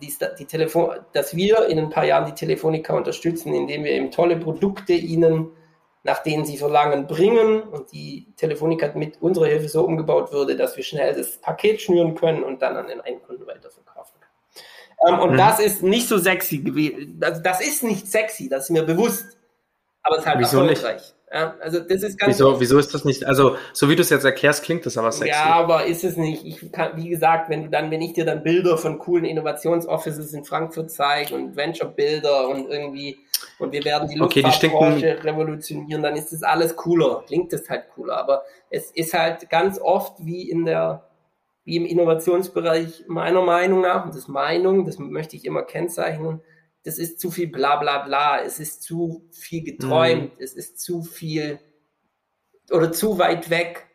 [0.03, 4.11] die, die Telefon, dass wir in ein paar Jahren die Telefonica unterstützen, indem wir eben
[4.11, 5.51] tolle Produkte ihnen
[6.05, 10.77] nach denen sie verlangen, bringen und die Telefonica mit unserer Hilfe so umgebaut würde, dass
[10.77, 15.15] wir schnell das Paket schnüren können und dann an den Endkunden weiterverkaufen können.
[15.15, 15.39] Ähm, und mhm.
[15.39, 17.19] das ist nicht so sexy gewesen.
[17.25, 19.39] Also das ist nicht sexy, das ist mir bewusst,
[20.03, 20.95] aber es ist halt Wieso erfolgreich.
[20.95, 21.14] Nicht?
[21.35, 24.25] Also das ist ganz wieso, wieso ist das nicht, also so wie du es jetzt
[24.25, 25.31] erklärst, klingt das aber sexy.
[25.31, 26.45] Ja, aber ist es nicht.
[26.45, 30.33] Ich kann, wie gesagt, wenn du dann, wenn ich dir dann Bilder von coolen Innovationsoffices
[30.33, 33.19] in Frankfurt zeige und Venture-Bilder und irgendwie
[33.59, 37.89] und wir werden die Luftfahrtbranche okay, revolutionieren, dann ist das alles cooler, klingt das halt
[37.95, 38.17] cooler.
[38.17, 41.09] Aber es ist halt ganz oft wie in der,
[41.65, 46.43] wie im Innovationsbereich meiner Meinung nach, und das ist Meinung, das möchte ich immer kennzeichnen,
[46.85, 50.43] das ist zu viel bla bla bla, es ist zu viel geträumt, mhm.
[50.43, 51.59] es ist zu viel
[52.71, 53.87] oder zu weit weg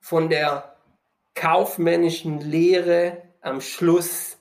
[0.00, 0.76] von der
[1.34, 4.38] kaufmännischen Lehre am Schluss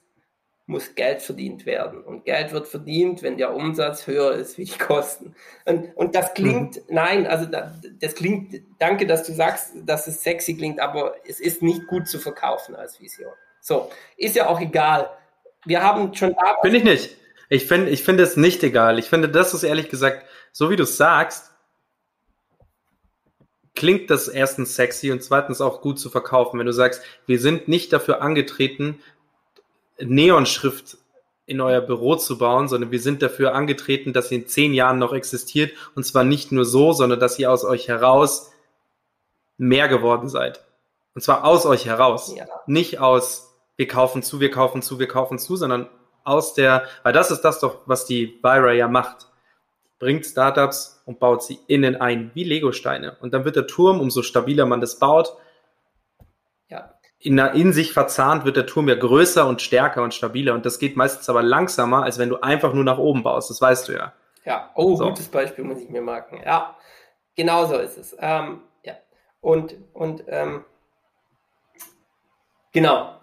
[0.66, 2.04] muss Geld verdient werden.
[2.04, 5.36] Und Geld wird verdient, wenn der Umsatz höher ist wie die Kosten.
[5.66, 6.84] Und, und das klingt, mhm.
[6.89, 11.39] nein, also das, das klingt, danke, dass du sagst, dass es sexy klingt, aber es
[11.39, 13.34] ist nicht gut zu verkaufen als Vision.
[13.60, 15.10] So, ist ja auch egal.
[15.66, 16.36] Wir haben schon.
[16.62, 17.18] Finde ich nicht.
[17.49, 18.99] Ich finde, ich finde es nicht egal.
[18.99, 21.51] Ich finde, das ist ehrlich gesagt, so wie du es sagst,
[23.75, 26.60] klingt das erstens sexy und zweitens auch gut zu verkaufen.
[26.60, 28.99] Wenn du sagst, wir sind nicht dafür angetreten,
[29.99, 30.97] Neonschrift
[31.45, 34.99] in euer Büro zu bauen, sondern wir sind dafür angetreten, dass sie in zehn Jahren
[34.99, 35.73] noch existiert.
[35.95, 38.51] Und zwar nicht nur so, sondern dass ihr aus euch heraus
[39.58, 40.63] mehr geworden seid.
[41.13, 42.34] Und zwar aus euch heraus.
[42.36, 42.45] Ja.
[42.65, 45.89] Nicht aus, wir kaufen zu, wir kaufen zu, wir kaufen zu, sondern
[46.23, 49.27] aus der, weil das ist das doch, was die Vira ja macht.
[49.99, 53.17] Bringt Startups und baut sie innen ein, wie Lego-Steine.
[53.21, 55.38] Und dann wird der Turm, umso stabiler man das baut,
[57.23, 60.53] in, in sich verzahnt wird der Turm ja größer und stärker und stabiler.
[60.53, 63.49] Und das geht meistens aber langsamer, als wenn du einfach nur nach oben baust.
[63.49, 64.13] Das weißt du ja.
[64.43, 65.05] Ja, oh, so.
[65.05, 66.41] gutes Beispiel muss ich mir merken.
[66.45, 66.75] Ja,
[67.36, 68.15] genau so ist es.
[68.19, 68.95] Ähm, ja.
[69.39, 70.65] Und, und ähm,
[72.73, 73.15] genau.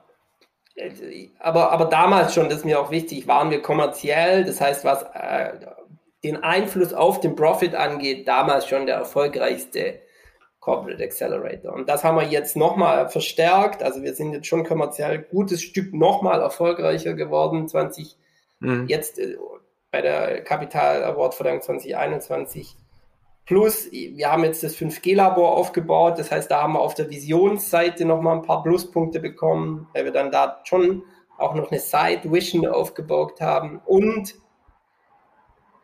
[1.39, 5.03] Aber, aber damals schon, das ist mir auch wichtig, waren wir kommerziell, das heißt, was
[5.15, 5.53] äh,
[6.25, 10.01] den Einfluss auf den Profit angeht, damals schon der erfolgreichste
[10.61, 11.73] Corporate Accelerator.
[11.73, 13.83] Und das haben wir jetzt nochmal verstärkt.
[13.83, 17.67] Also wir sind jetzt schon kommerziell gutes Stück nochmal erfolgreicher geworden.
[17.67, 18.17] 20,
[18.61, 18.87] mhm.
[18.87, 19.37] jetzt äh,
[19.91, 22.77] bei der Capital Award Verleihung 2021
[23.47, 26.19] Plus, wir haben jetzt das 5G-Labor aufgebaut.
[26.19, 30.13] Das heißt, da haben wir auf der Visionsseite nochmal ein paar Pluspunkte bekommen, weil wir
[30.13, 31.03] dann da schon
[31.37, 33.81] auch noch eine Side Vision aufgebaut haben.
[33.85, 34.35] Und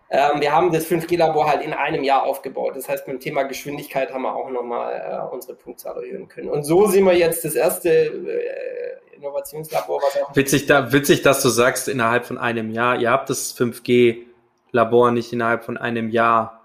[0.08, 2.76] ähm, wir haben das 5G-Labor halt in einem Jahr aufgebaut.
[2.76, 6.48] Das heißt, beim Thema Geschwindigkeit haben wir auch nochmal äh, unsere Punktzahl erhöhen können.
[6.48, 10.36] Und so sind wir jetzt das erste äh, Innovationslabor, was auch.
[10.36, 13.00] Witzig, da, witzig, dass du sagst, innerhalb von einem Jahr.
[13.00, 16.55] Ihr habt das 5G-Labor nicht innerhalb von einem Jahr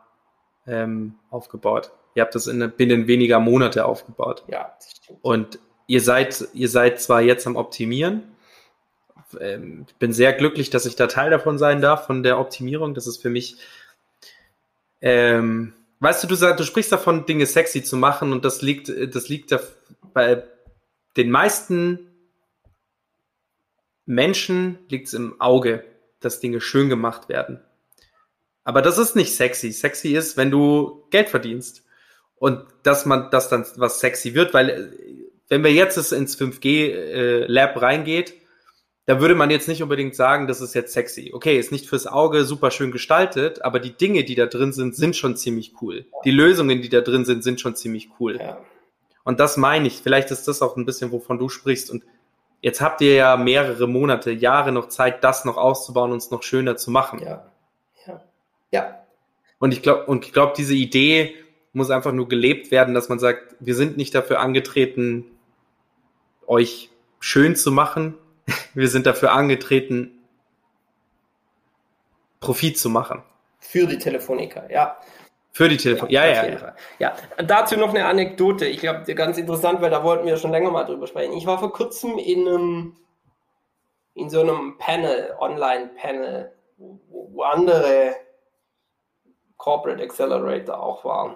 [0.67, 1.91] ähm, aufgebaut.
[2.15, 4.43] Ihr habt das in, binnen weniger Monate aufgebaut.
[4.47, 5.19] Ja, das stimmt.
[5.21, 8.23] Und ihr seid, ihr seid zwar jetzt am Optimieren,
[9.39, 12.93] ähm, bin sehr glücklich, dass ich da Teil davon sein darf, von der Optimierung.
[12.93, 13.57] Das ist für mich,
[15.01, 18.89] ähm, weißt du, du, sag, du sprichst davon, Dinge sexy zu machen und das liegt,
[18.89, 19.59] das liegt da
[20.13, 20.43] bei
[21.17, 22.07] den meisten
[24.05, 25.85] Menschen liegt es im Auge,
[26.19, 27.61] dass Dinge schön gemacht werden.
[28.63, 29.71] Aber das ist nicht sexy.
[29.71, 31.83] Sexy ist, wenn du Geld verdienst.
[32.35, 34.93] Und dass man, dass dann was sexy wird, weil
[35.47, 38.33] wenn wir jetzt ins 5G-Lab äh, reingeht,
[39.05, 41.31] da würde man jetzt nicht unbedingt sagen, das ist jetzt sexy.
[41.33, 44.95] Okay, ist nicht fürs Auge super schön gestaltet, aber die Dinge, die da drin sind,
[44.95, 46.05] sind schon ziemlich cool.
[46.23, 48.37] Die Lösungen, die da drin sind, sind schon ziemlich cool.
[48.37, 48.59] Ja.
[49.23, 50.01] Und das meine ich.
[50.01, 51.91] Vielleicht ist das auch ein bisschen, wovon du sprichst.
[51.91, 52.03] Und
[52.61, 56.43] jetzt habt ihr ja mehrere Monate, Jahre noch Zeit, das noch auszubauen und es noch
[56.43, 57.19] schöner zu machen.
[57.19, 57.50] Ja.
[58.71, 58.81] Ja.
[58.81, 59.05] ja.
[59.59, 61.35] Und ich glaube, und ich glaube, diese Idee
[61.73, 65.25] muss einfach nur gelebt werden, dass man sagt, wir sind nicht dafür angetreten,
[66.47, 68.17] euch schön zu machen,
[68.73, 70.11] wir sind dafür angetreten,
[72.39, 73.23] Profit zu machen.
[73.59, 74.97] Für die Telefonica, ja.
[75.53, 76.09] Für die Telefon.
[76.09, 77.15] Ja, ja, ja, ja.
[77.45, 78.65] Dazu noch eine Anekdote.
[78.65, 81.33] Ich glaube, ganz interessant, weil da wollten wir schon länger mal drüber sprechen.
[81.33, 82.95] Ich war vor kurzem in einem,
[84.13, 86.99] in so einem Panel, Online-Panel, wo,
[87.31, 88.15] wo andere
[89.61, 91.35] Corporate Accelerator auch waren.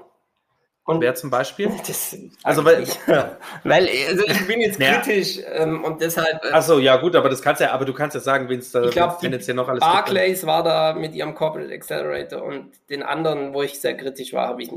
[0.83, 1.69] Und Wer zum Beispiel?
[1.87, 2.97] Das, also weil, ich,
[3.63, 5.63] weil also ich bin jetzt kritisch ja.
[5.63, 6.43] ähm, und deshalb.
[6.43, 8.71] Äh, Achso, ja gut, aber das kannst ja, aber du kannst ja sagen, wenn es
[8.71, 10.47] da ich glaub, tendenziell noch alles Barclays gibt.
[10.47, 14.63] war da mit ihrem Corporate Accelerator und den anderen, wo ich sehr kritisch war, habe
[14.63, 14.71] ich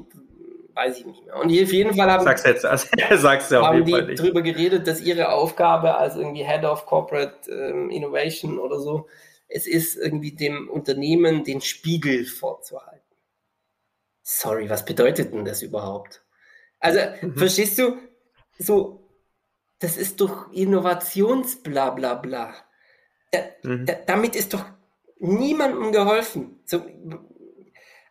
[0.75, 1.37] weiß ich nicht mehr.
[1.37, 4.87] Und auf jeden Fall haben, sag's jetzt, also, sag's ja haben die Fall drüber geredet,
[4.87, 9.07] dass ihre Aufgabe als irgendwie Head of Corporate ähm, Innovation oder so,
[9.49, 12.98] es ist irgendwie dem Unternehmen den Spiegel vorzuhalten.
[14.31, 16.23] Sorry, was bedeutet denn das überhaupt?
[16.81, 17.39] Also, mhm.
[17.39, 17.97] verstehst du,
[18.59, 19.09] so,
[19.79, 22.55] das ist doch Innovationsblablabla.
[23.31, 23.87] Da, mhm.
[23.87, 24.67] da, damit ist doch
[25.19, 26.61] niemandem geholfen.
[26.67, 26.85] So,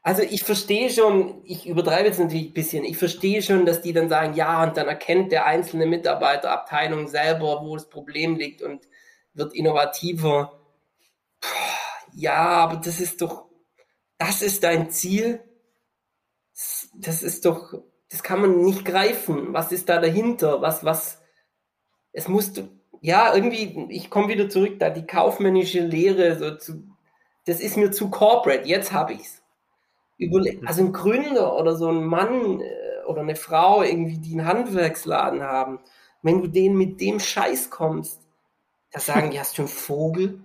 [0.01, 3.93] also ich verstehe schon, ich übertreibe jetzt natürlich ein bisschen, ich verstehe schon, dass die
[3.93, 8.87] dann sagen, ja, und dann erkennt der einzelne Mitarbeiterabteilung selber, wo das Problem liegt und
[9.35, 10.59] wird innovativer.
[11.39, 11.47] Puh,
[12.15, 13.45] ja, aber das ist doch,
[14.17, 15.43] das ist dein Ziel
[16.97, 17.73] das ist doch,
[18.09, 19.53] das kann man nicht greifen.
[19.53, 20.61] Was ist da dahinter?
[20.61, 21.21] Was, was,
[22.11, 22.69] es musste,
[23.01, 26.83] ja, irgendwie, ich komme wieder zurück, da die kaufmännische Lehre, so zu,
[27.45, 29.41] das ist mir zu corporate, jetzt habe ich's.
[30.17, 30.67] Überle mhm.
[30.67, 35.43] also ein Gründer oder so ein Mann äh, oder eine Frau irgendwie, die einen Handwerksladen
[35.43, 35.79] haben,
[36.23, 38.21] wenn du denen mit dem Scheiß kommst,
[38.91, 40.41] da sagen die, hast du einen Vogel?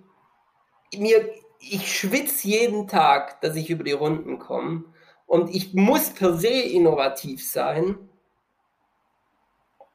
[0.95, 1.27] Mir,
[1.59, 4.83] ich schwitze jeden Tag, dass ich über die Runden komme
[5.25, 7.97] und ich muss per se innovativ sein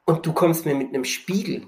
[0.05, 1.67] und du kommst mir mit einem Spiegel.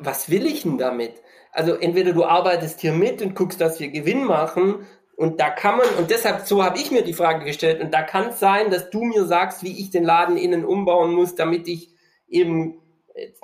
[0.00, 1.22] Was will ich denn damit?
[1.52, 4.86] Also entweder du arbeitest hier mit und guckst, dass wir Gewinn machen
[5.18, 8.02] und da kann man, und deshalb, so habe ich mir die Frage gestellt, und da
[8.02, 11.66] kann es sein, dass du mir sagst, wie ich den Laden innen umbauen muss, damit
[11.66, 11.90] ich
[12.28, 12.80] eben,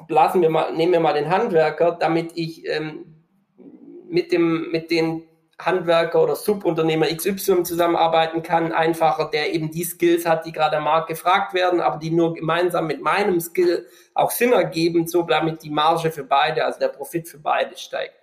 [0.06, 3.24] blasen wir mal, nehmen wir mal den Handwerker, damit ich ähm,
[4.08, 5.24] mit dem, mit den
[5.58, 10.84] Handwerker oder Subunternehmer XY zusammenarbeiten kann, einfacher, der eben die Skills hat, die gerade am
[10.84, 15.62] Markt gefragt werden, aber die nur gemeinsam mit meinem Skill auch Sinn ergeben, so damit
[15.62, 18.14] die Marge für beide, also der Profit für beide steigt.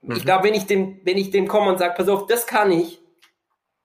[0.00, 0.16] Mhm.
[0.16, 2.72] Ich glaube, wenn ich dem, wenn ich dem komme und sage, pass auf, das kann
[2.72, 3.00] ich,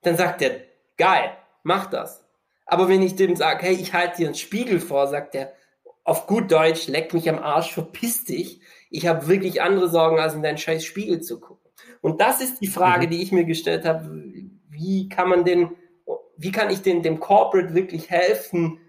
[0.02, 0.62] dann sagt er,
[0.98, 2.24] geil, mach das.
[2.66, 5.54] Aber wenn ich dem sage, hey, ich halte dir einen Spiegel vor, sagt er,
[6.04, 8.62] auf gut Deutsch, leck mich am Arsch, verpiss dich.
[8.90, 11.67] Ich habe wirklich andere Sorgen, als in deinen scheiß Spiegel zu gucken.
[12.02, 13.12] Und das ist die Frage, mhm.
[13.12, 14.10] die ich mir gestellt habe.
[14.70, 15.72] Wie kann man denn,
[16.38, 18.80] wie kann ich denn dem Corporate wirklich helfen?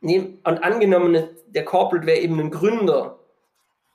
[0.00, 3.18] Und angenommen, der Corporate wäre eben ein Gründer.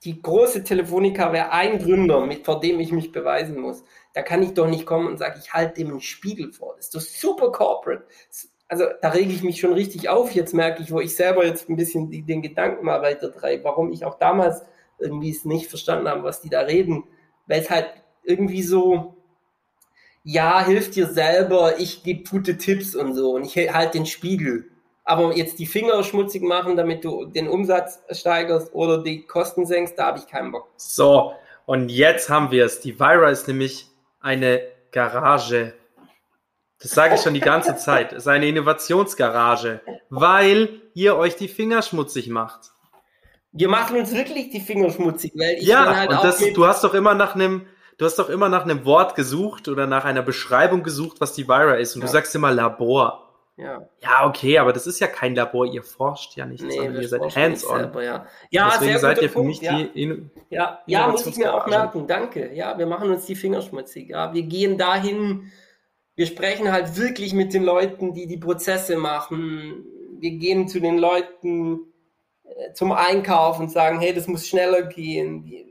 [0.03, 3.85] Die große Telefonica wäre ein Gründer, mit, vor dem ich mich beweisen muss.
[4.13, 6.73] Da kann ich doch nicht kommen und sagen, ich halte dem einen Spiegel vor.
[6.75, 8.03] Das ist doch super Corporate.
[8.67, 10.31] Also da rege ich mich schon richtig auf.
[10.31, 13.93] Jetzt merke ich, wo ich selber jetzt ein bisschen den Gedanken mal weiter treibe, warum
[13.93, 14.63] ich auch damals
[14.99, 17.05] irgendwie es nicht verstanden habe, was die da reden.
[17.47, 17.87] Weil es halt
[18.23, 19.15] irgendwie so,
[20.23, 24.69] ja, hilf dir selber, ich gebe gute Tipps und so und ich halte den Spiegel.
[25.05, 29.99] Aber jetzt die Finger schmutzig machen, damit du den Umsatz steigerst oder die Kosten senkst,
[29.99, 30.69] da habe ich keinen Bock.
[30.77, 31.33] So,
[31.65, 32.79] und jetzt haben wir es.
[32.79, 33.87] Die Vira ist nämlich
[34.21, 35.73] eine Garage.
[36.79, 38.13] Das sage ich schon die ganze Zeit.
[38.13, 42.71] Es ist eine Innovationsgarage, weil ihr euch die Finger schmutzig macht.
[43.51, 46.83] Wir machen uns wirklich die Finger schmutzig, weil ich ja, halt und das, du hast
[46.83, 50.21] doch immer nach einem du hast doch immer nach einem Wort gesucht oder nach einer
[50.21, 51.95] Beschreibung gesucht, was die Vira ist.
[51.95, 52.07] Und ja.
[52.07, 53.23] du sagst immer Labor.
[53.55, 53.87] Ja.
[54.01, 57.07] ja, okay, aber das ist ja kein Labor, ihr forscht ja nicht, nee, sondern ihr
[57.07, 57.91] seid hands-on.
[58.01, 59.77] Ja, ja Deswegen seid ihr für Punkt, mich ja.
[59.77, 62.51] die Ja, ja muss ich mir auch merken, danke.
[62.55, 64.09] Ja, wir machen uns die Finger schmutzig.
[64.09, 65.51] Ja, wir gehen dahin,
[66.15, 69.85] wir sprechen halt wirklich mit den Leuten, die die Prozesse machen.
[70.19, 71.93] Wir gehen zu den Leuten
[72.43, 75.45] äh, zum Einkauf und sagen, hey, das muss schneller gehen.
[75.45, 75.65] Wir,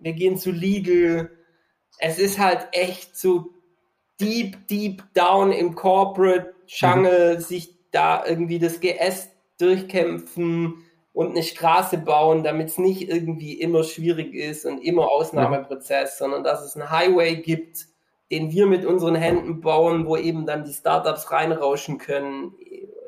[0.00, 1.30] wir gehen zu Legal
[1.98, 3.50] es ist halt echt so
[4.20, 7.40] deep, deep down im Corporate Jungle, mhm.
[7.40, 13.82] sich da irgendwie das GS durchkämpfen und eine Straße bauen, damit es nicht irgendwie immer
[13.82, 16.24] schwierig ist und immer Ausnahmeprozess, mhm.
[16.24, 17.86] sondern dass es einen Highway gibt,
[18.30, 22.52] den wir mit unseren Händen bauen, wo eben dann die Startups reinrauschen können.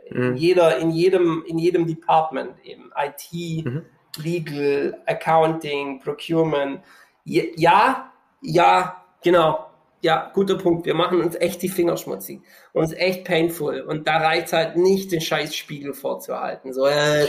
[0.07, 0.37] In, mhm.
[0.37, 3.83] jeder, in, jedem, in jedem Department, eben IT, mhm.
[4.20, 6.81] Legal, Accounting, Procurement.
[7.24, 8.10] Ja,
[8.43, 9.66] ja, genau.
[10.03, 10.86] Ja, guter Punkt.
[10.86, 12.41] Wir machen uns echt die Finger schmutzig.
[12.72, 13.82] Uns echt painful.
[13.82, 16.72] Und da reicht halt nicht, den Scheißspiegel vorzuhalten.
[16.72, 17.26] So, äh,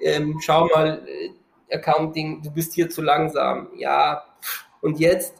[0.00, 3.68] ähm, schau mal, äh, Accounting, du bist hier zu langsam.
[3.76, 4.24] Ja,
[4.80, 5.34] und jetzt?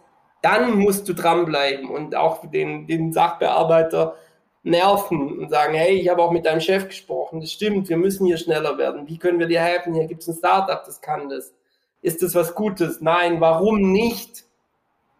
[0.44, 4.14] dann musst du dranbleiben und auch den, den Sachbearbeiter
[4.62, 8.26] nerven und sagen, hey, ich habe auch mit deinem Chef gesprochen, das stimmt, wir müssen
[8.26, 9.08] hier schneller werden.
[9.08, 9.94] Wie können wir dir helfen?
[9.94, 11.54] Hier gibt es ein Startup, das kann das.
[12.02, 13.00] Ist das was Gutes?
[13.00, 14.44] Nein, warum nicht?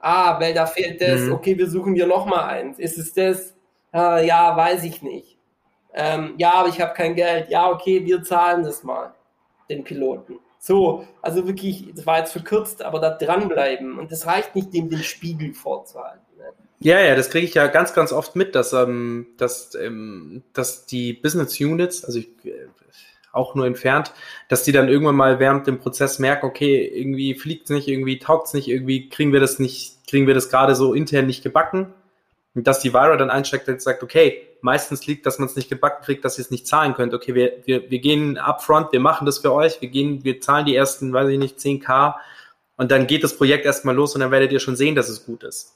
[0.07, 1.23] Ah, weil da fehlt das.
[1.23, 1.33] Mhm.
[1.33, 2.79] Okay, wir suchen dir noch mal eins.
[2.79, 3.55] Ist es das?
[3.91, 5.39] Ah, ja, weiß ich nicht.
[5.95, 7.49] Ähm, ja, aber ich habe kein Geld.
[7.49, 9.15] Ja, okay, wir zahlen das mal,
[9.71, 10.41] den Piloten.
[10.59, 13.99] So, also wirklich, das war jetzt verkürzt, aber da dranbleiben.
[13.99, 16.37] Und das reicht nicht, dem den Spiegel vorzuhalten.
[16.37, 16.53] Ne?
[16.81, 20.85] Ja, ja, das kriege ich ja ganz, ganz oft mit, dass, ähm, dass, ähm, dass
[20.85, 22.67] die Business Units, also ich, äh,
[23.35, 24.13] auch nur entfernt,
[24.49, 28.19] dass die dann irgendwann mal während dem Prozess merken, okay, irgendwie fliegt es nicht, irgendwie
[28.19, 31.43] taugt es nicht, irgendwie kriegen wir das nicht, kriegen wir das gerade so intern nicht
[31.43, 31.93] gebacken.
[32.55, 35.69] Und dass die Vira dann einsteigt und sagt, okay, meistens liegt, dass man es nicht
[35.69, 37.13] gebacken kriegt, dass ihr es nicht zahlen könnt.
[37.13, 40.65] Okay, wir, wir, wir gehen upfront, wir machen das für euch, wir gehen, wir zahlen
[40.65, 42.15] die ersten, weiß ich nicht, 10k
[42.77, 45.27] und dann geht das Projekt erstmal los und dann werdet ihr schon sehen, dass es
[45.27, 45.75] gut ist.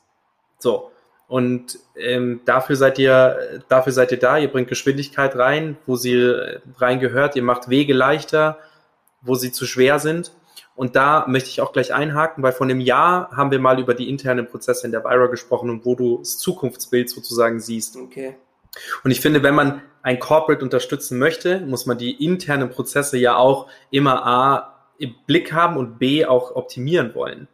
[0.58, 0.90] So.
[1.28, 6.14] Und ähm, dafür seid ihr, dafür seid ihr da, ihr bringt Geschwindigkeit rein, wo sie
[6.14, 8.58] äh, reingehört, ihr macht Wege leichter,
[9.20, 10.32] wo sie zu schwer sind.
[10.74, 13.94] Und da möchte ich auch gleich einhaken, weil vor einem Jahr haben wir mal über
[13.94, 17.96] die internen Prozesse in der Vira gesprochen und wo du das Zukunftsbild sozusagen siehst.
[17.96, 18.36] Okay.
[19.04, 23.36] Und ich finde, wenn man ein Corporate unterstützen möchte, muss man die internen Prozesse ja
[23.36, 27.48] auch immer A im Blick haben und B auch optimieren wollen.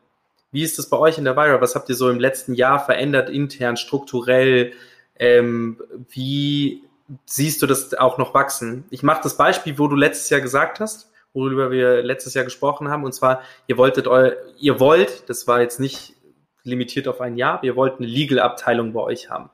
[0.55, 1.61] Wie ist das bei euch in der Vira?
[1.61, 4.72] Was habt ihr so im letzten Jahr verändert, intern, strukturell?
[5.18, 6.84] Ähm, wie
[7.26, 8.84] siehst du das auch noch wachsen?
[8.88, 12.88] Ich mache das Beispiel, wo du letztes Jahr gesagt hast, worüber wir letztes Jahr gesprochen
[12.88, 16.14] haben, und zwar, ihr wolltet eu, ihr wollt, das war jetzt nicht
[16.62, 19.50] limitiert auf ein Jahr, ihr wollt eine Legal-Abteilung bei euch haben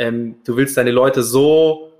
[0.00, 1.92] ähm, du willst deine Leute so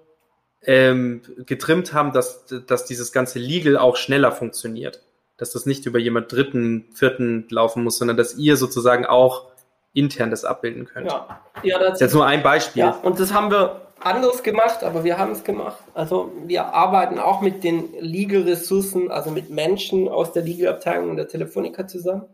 [0.63, 5.03] ähm, getrimmt haben, dass, dass dieses ganze Legal auch schneller funktioniert.
[5.41, 9.47] Dass das nicht über jemand dritten, vierten laufen muss, sondern dass ihr sozusagen auch
[9.93, 11.11] intern das abbilden könnt.
[11.11, 12.81] Ja, ja das, ist jetzt nur ein Beispiel.
[12.81, 15.83] Ja, und das haben wir anders gemacht, aber wir haben es gemacht.
[15.95, 21.29] Also wir arbeiten auch mit den Legal-Ressourcen, also mit Menschen aus der Legal-Abteilung und der
[21.29, 22.29] Telefonica zusammen.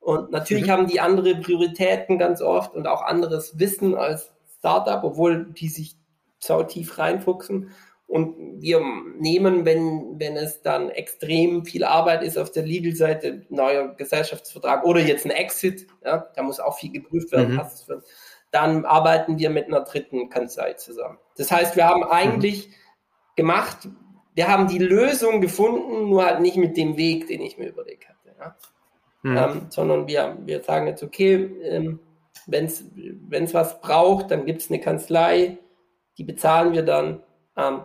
[0.00, 0.70] Und natürlich mhm.
[0.70, 5.96] haben die andere Prioritäten ganz oft und auch anderes Wissen als Startup, obwohl die sich
[6.38, 7.70] sau tief reinfuchsen.
[8.06, 8.80] Und wir
[9.18, 15.00] nehmen, wenn, wenn es dann extrem viel Arbeit ist auf der Legal-Seite, neuer Gesellschaftsvertrag oder
[15.00, 17.56] jetzt ein Exit, ja, da muss auch viel geprüft werden, mhm.
[17.58, 18.04] passt es
[18.52, 21.18] dann arbeiten wir mit einer dritten Kanzlei zusammen.
[21.36, 22.72] Das heißt, wir haben eigentlich mhm.
[23.36, 23.88] gemacht,
[24.34, 28.08] wir haben die Lösung gefunden, nur halt nicht mit dem Weg, den ich mir überlegt
[28.08, 28.34] hatte.
[28.38, 28.56] Ja?
[29.22, 29.36] Mhm.
[29.36, 31.34] Ähm, sondern wir, wir sagen jetzt, okay,
[31.64, 32.00] ähm,
[32.46, 35.58] wenn es was braucht, dann gibt es eine Kanzlei,
[36.16, 37.22] die bezahlen wir dann
[37.56, 37.80] ähm,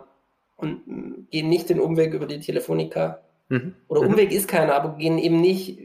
[0.62, 3.20] und mm, gehen nicht den Umweg über die Telefonica.
[3.48, 3.74] Mhm.
[3.88, 4.08] Oder mhm.
[4.08, 5.78] Umweg ist keiner, aber gehen eben nicht,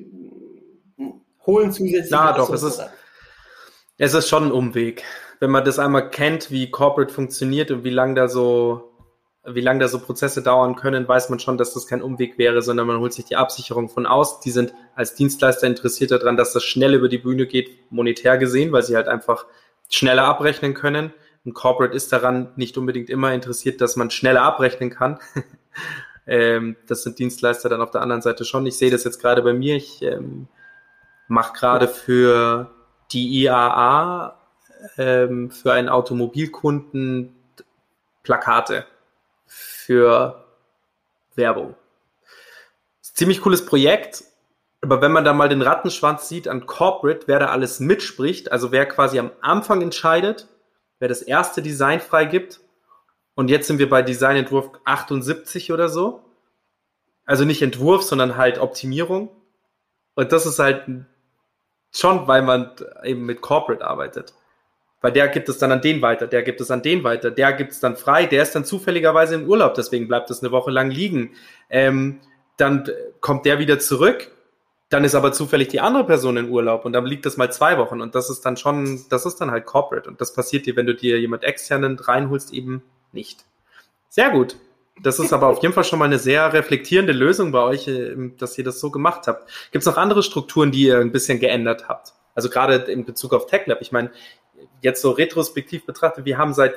[0.97, 1.09] mm,
[1.45, 2.11] holen zusätzlich.
[2.11, 2.81] Ja, doch, es ist,
[3.97, 5.03] es ist schon ein Umweg.
[5.39, 8.87] Wenn man das einmal kennt, wie Corporate funktioniert und wie lange da so
[9.49, 12.61] wie lange da so Prozesse dauern können, weiß man schon, dass das kein Umweg wäre,
[12.61, 14.41] sondern man holt sich die Absicherung von aus.
[14.41, 18.73] Die sind als Dienstleister interessiert daran, dass das schnell über die Bühne geht, monetär gesehen,
[18.73, 19.45] weil sie halt einfach
[19.89, 21.13] schneller abrechnen können.
[21.47, 25.17] Ein Corporate ist daran nicht unbedingt immer interessiert, dass man schneller abrechnen kann.
[26.27, 28.65] ähm, das sind Dienstleister dann auf der anderen Seite schon.
[28.65, 29.77] Ich sehe das jetzt gerade bei mir.
[29.77, 30.49] Ich ähm,
[31.29, 32.69] mache gerade für
[33.13, 34.37] die IAA
[34.97, 37.33] ähm, für einen Automobilkunden
[38.23, 38.85] Plakate
[39.45, 40.43] für
[41.35, 41.75] Werbung.
[43.01, 44.25] ziemlich cooles Projekt,
[44.81, 48.73] aber wenn man da mal den Rattenschwanz sieht an Corporate, wer da alles mitspricht, also
[48.73, 50.49] wer quasi am Anfang entscheidet,
[50.99, 52.59] wer das erste Design freigibt,
[53.37, 56.23] und jetzt sind wir bei Designentwurf 78 oder so.
[57.23, 59.29] Also nicht Entwurf, sondern halt Optimierung.
[60.15, 60.85] Und das ist halt
[61.93, 62.71] schon, weil man
[63.03, 64.33] eben mit Corporate arbeitet.
[65.01, 67.53] Weil der gibt es dann an den weiter, der gibt es an den weiter, der
[67.53, 70.71] gibt es dann frei, der ist dann zufälligerweise im Urlaub, deswegen bleibt es eine Woche
[70.71, 71.35] lang liegen.
[71.69, 72.19] Ähm,
[72.57, 72.89] dann
[73.21, 74.31] kommt der wieder zurück,
[74.89, 77.77] dann ist aber zufällig die andere Person in Urlaub und dann liegt das mal zwei
[77.77, 80.75] Wochen und das ist dann schon, das ist dann halt Corporate und das passiert dir,
[80.75, 83.45] wenn du dir jemand externen reinholst, eben nicht.
[84.09, 84.57] Sehr gut.
[85.03, 88.35] Das ist aber auf jeden Fall schon mal eine sehr reflektierende Lösung bei euch, ähm,
[88.37, 89.47] dass ihr das so gemacht habt.
[89.71, 92.13] Gibt es noch andere Strukturen, die ihr ein bisschen geändert habt?
[92.33, 93.81] Also gerade in Bezug auf TechLab.
[93.81, 94.11] Ich meine,
[94.81, 96.75] jetzt so retrospektiv betrachtet, wir haben seit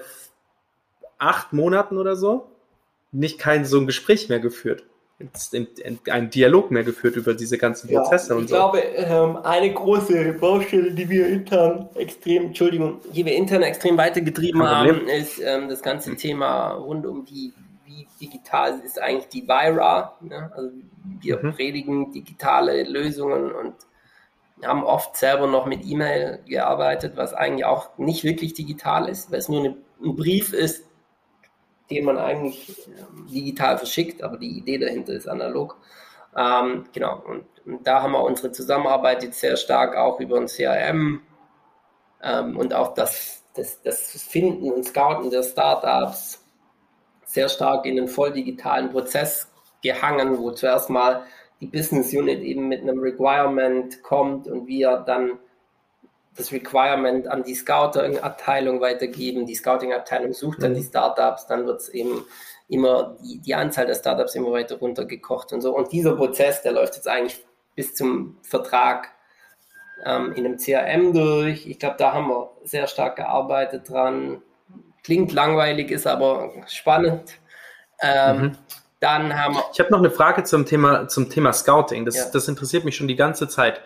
[1.19, 2.51] acht Monaten oder so
[3.13, 4.85] nicht kein so ein Gespräch mehr geführt,
[6.09, 8.55] einen Dialog mehr geführt über diese ganzen Prozesse ja, und so.
[8.55, 13.99] Ich glaube, ähm, eine große Baustelle, die wir intern extrem, Entschuldigung, die wir intern extrem
[13.99, 17.53] weitergetrieben haben, ist ähm, das ganze Thema rund um die,
[17.85, 20.17] wie digital ist eigentlich die Vira.
[20.21, 20.51] Ne?
[20.55, 20.71] Also
[21.21, 21.53] wir mhm.
[21.53, 23.75] predigen digitale Lösungen und
[24.65, 29.39] haben oft selber noch mit E-Mail gearbeitet, was eigentlich auch nicht wirklich digital ist, weil
[29.39, 30.85] es nur eine, ein Brief ist,
[31.91, 35.77] den man eigentlich ähm, digital verschickt, aber die Idee dahinter ist analog.
[36.37, 40.47] Ähm, genau, und, und, da haben wir unsere Zusammenarbeit jetzt sehr stark auch über ein
[40.47, 41.23] CRM
[42.23, 46.45] ähm, und auch das, das, das Finden und Scouten der Startups
[47.25, 49.49] sehr stark in den voll digitalen Prozess
[49.83, 51.23] gehangen, wo zuerst mal
[51.61, 55.39] die Business Unit eben mit einem Requirement kommt und wir dann
[56.41, 59.47] das Requirement an die Scouting-Abteilung weitergeben.
[59.47, 60.87] Die Scouting-Abteilung sucht dann die mhm.
[60.87, 62.25] Startups, dann wird es eben
[62.69, 65.77] immer die, die Anzahl der Startups immer weiter runtergekocht und so.
[65.77, 69.09] Und dieser Prozess, der läuft jetzt eigentlich bis zum Vertrag
[70.05, 71.67] ähm, in einem CRM durch.
[71.67, 74.43] Ich glaube, da haben wir sehr stark gearbeitet dran.
[75.03, 77.39] Klingt langweilig, ist aber spannend.
[78.03, 78.59] Ähm, mhm.
[79.01, 79.65] Dann haben wir.
[79.73, 82.05] Ich habe noch eine Frage zum Thema, zum Thema Scouting.
[82.05, 82.25] Das, ja.
[82.33, 83.81] das interessiert mich schon die ganze Zeit.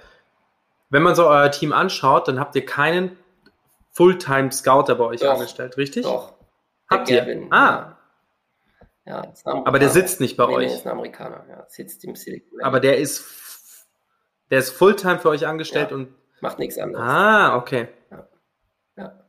[0.90, 3.16] Wenn man so euer Team anschaut, dann habt ihr keinen
[3.92, 6.04] Fulltime-Scouter bei euch doch, angestellt, richtig?
[6.04, 6.34] Doch.
[6.90, 7.20] Habt ihr?
[7.20, 7.96] Gavin, ah.
[9.06, 9.22] Ja.
[9.44, 10.66] ja Aber der sitzt nicht bei nee, euch.
[10.66, 11.64] Der ist ein Amerikaner, ja.
[11.68, 12.64] Sitzt im Silicon Valley.
[12.64, 13.24] Aber der ist,
[14.50, 15.96] der ist Fulltime für euch angestellt ja.
[15.96, 16.14] und.
[16.40, 17.04] Macht nichts anderes.
[17.04, 17.88] Ah, okay.
[18.10, 18.28] Ja.
[18.96, 19.24] ja.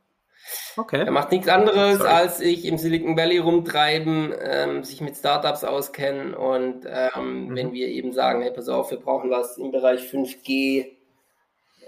[0.76, 1.04] Okay.
[1.04, 2.10] Er macht nichts anderes, Sorry.
[2.10, 7.56] als sich im Silicon Valley rumtreiben, ähm, sich mit Startups auskennen und ähm, mhm.
[7.56, 10.95] wenn wir eben sagen, hey, pass auf, wir brauchen was im Bereich 5G,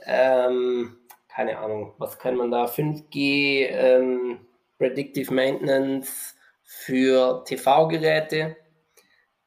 [0.08, 0.96] ähm,
[1.28, 4.40] keine Ahnung, was kann man da, 5G, ähm,
[4.78, 6.34] Predictive Maintenance
[6.64, 8.56] für TV-Geräte,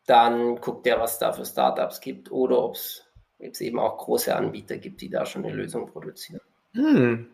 [0.06, 4.78] dann guckt er, was da für Startups gibt oder ob es eben auch große Anbieter
[4.78, 6.42] gibt, die da schon eine Lösung produzieren.
[6.74, 7.28] Hm.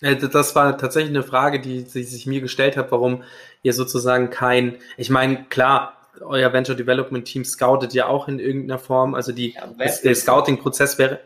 [0.00, 3.24] Das war tatsächlich eine Frage, die, die sich mir gestellt hat, warum
[3.62, 8.78] ihr sozusagen kein, ich meine, klar, euer Venture Development Team scoutet ja auch in irgendeiner
[8.78, 11.20] Form, also die, ja, der Scouting-Prozess wäre,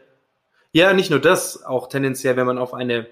[0.72, 3.06] ja, nicht nur das, auch tendenziell, wenn man auf eine,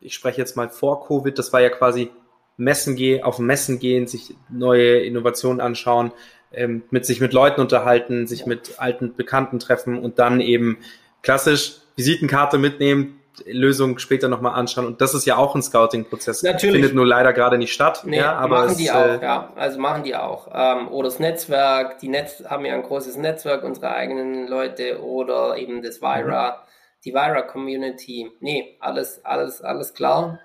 [0.00, 2.10] ich spreche jetzt mal vor Covid, das war ja quasi
[2.58, 6.12] Messen gehen, auf Messen gehen, sich neue Innovationen anschauen,
[6.52, 10.78] ähm, mit sich mit Leuten unterhalten, sich mit alten Bekannten treffen und dann eben
[11.22, 14.86] klassisch Visitenkarte mitnehmen, Lösung später nochmal anschauen.
[14.86, 16.42] Und das ist ja auch ein Scouting-Prozess.
[16.42, 16.74] Natürlich.
[16.74, 18.02] Findet nur leider gerade nicht statt.
[18.04, 19.52] Nee, ja, aber machen die auch, äh, ja.
[19.56, 20.48] Also machen die auch.
[20.52, 25.56] Ähm, oder das Netzwerk, die Netz haben ja ein großes Netzwerk, unsere eigenen Leute oder
[25.56, 26.68] eben das Vira, mhm.
[27.04, 28.30] die Vira-Community.
[28.40, 30.38] Nee, alles, alles, alles klar.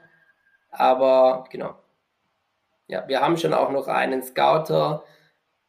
[0.71, 1.75] Aber genau.
[2.87, 5.03] Ja, wir haben schon auch noch einen Scouter.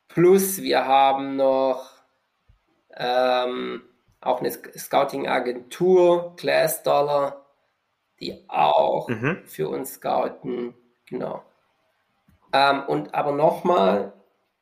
[0.08, 1.90] Plus wir haben noch
[2.96, 3.82] ähm,
[4.20, 7.46] auch eine Scouting-Agentur, Class Dollar,
[8.20, 9.42] die auch mhm.
[9.44, 10.74] für uns scouten.
[11.06, 11.42] Genau.
[12.52, 14.12] Ähm, und aber nochmal,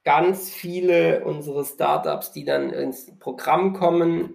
[0.04, 4.34] ganz viele unserer Startups, die dann ins Programm kommen,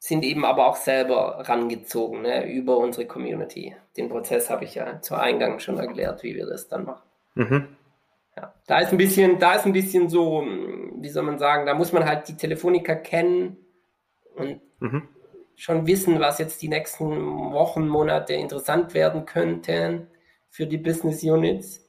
[0.00, 3.76] sind eben aber auch selber rangezogen ne, über unsere Community.
[3.96, 7.08] Den Prozess habe ich ja zu Eingang schon erklärt, wie wir das dann machen.
[7.34, 7.68] Mhm.
[8.38, 10.44] Ja, da ist ein bisschen, da ist ein bisschen so,
[10.96, 13.56] wie soll man sagen, da muss man halt die Telefoniker kennen
[14.36, 15.08] und mhm.
[15.56, 20.06] schon wissen, was jetzt die nächsten Wochen, Monate interessant werden könnten
[20.50, 21.84] für die Business Units.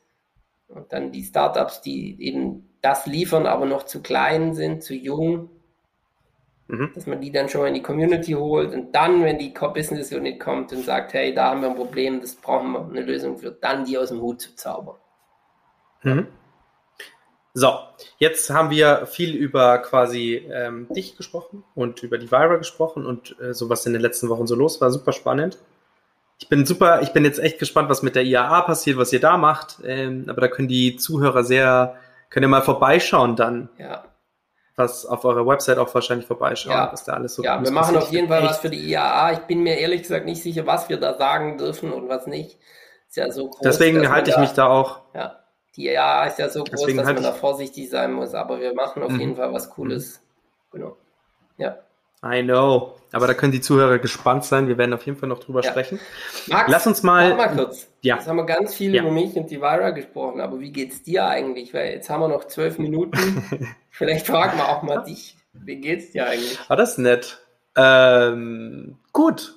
[0.68, 5.52] Und dann die Startups, die eben das liefern, aber noch zu klein sind, zu jung,
[6.68, 6.91] mhm.
[6.95, 10.12] dass man die dann schon mal in die Community holt und dann, wenn die Business
[10.12, 13.38] Unit kommt und sagt, hey, da haben wir ein Problem, das brauchen wir eine Lösung
[13.38, 14.97] für, dann die aus dem Hut zu zaubern.
[16.02, 16.28] Mhm.
[17.54, 17.80] So,
[18.20, 23.36] jetzt haben wir viel über quasi ähm, dich gesprochen und über die Vira gesprochen und
[23.41, 24.91] äh, so was in den letzten Wochen so los war.
[24.91, 25.58] Super spannend.
[26.38, 29.20] Ich bin super, ich bin jetzt echt gespannt, was mit der IAA passiert, was ihr
[29.20, 29.80] da macht.
[29.84, 31.95] Ähm, aber da können die Zuhörer sehr,
[32.30, 33.70] können ihr mal vorbeischauen dann.
[33.78, 34.06] Ja.
[34.76, 36.89] Was auf eurer Website auch wahrscheinlich vorbeischauen, ja.
[36.93, 39.34] was da alles so Ja, wir machen auf jeden Fall was für die IAA.
[39.34, 42.58] Ich bin mir ehrlich gesagt nicht sicher, was wir da sagen dürfen und was nicht.
[43.10, 43.62] Ist ja so groß.
[43.62, 45.02] Deswegen halte ich mich da auch.
[45.14, 45.39] Ja
[45.80, 48.74] die EA ist ja so groß, Deswegen dass man da vorsichtig sein muss, aber wir
[48.74, 49.20] machen auf mhm.
[49.20, 50.22] jeden Fall was Cooles.
[50.72, 50.98] Genau.
[51.58, 51.78] Ja.
[52.24, 52.96] I know.
[53.14, 54.68] Aber da können die Zuhörer gespannt sein.
[54.68, 55.72] Wir werden auf jeden Fall noch drüber ja.
[55.72, 56.00] sprechen.
[56.48, 57.34] Max, Lass uns mal.
[57.36, 57.88] mal kurz.
[58.02, 58.16] Ja.
[58.16, 59.02] Jetzt haben wir ganz viel ja.
[59.02, 61.74] über mich und die Vira gesprochen, aber wie geht's dir eigentlich?
[61.74, 63.76] Weil jetzt haben wir noch zwölf Minuten.
[63.90, 65.38] Vielleicht fragen wir auch mal dich.
[65.54, 66.60] Wie geht's dir eigentlich?
[66.68, 67.42] Ah, das ist nett.
[67.78, 69.56] Ähm, gut.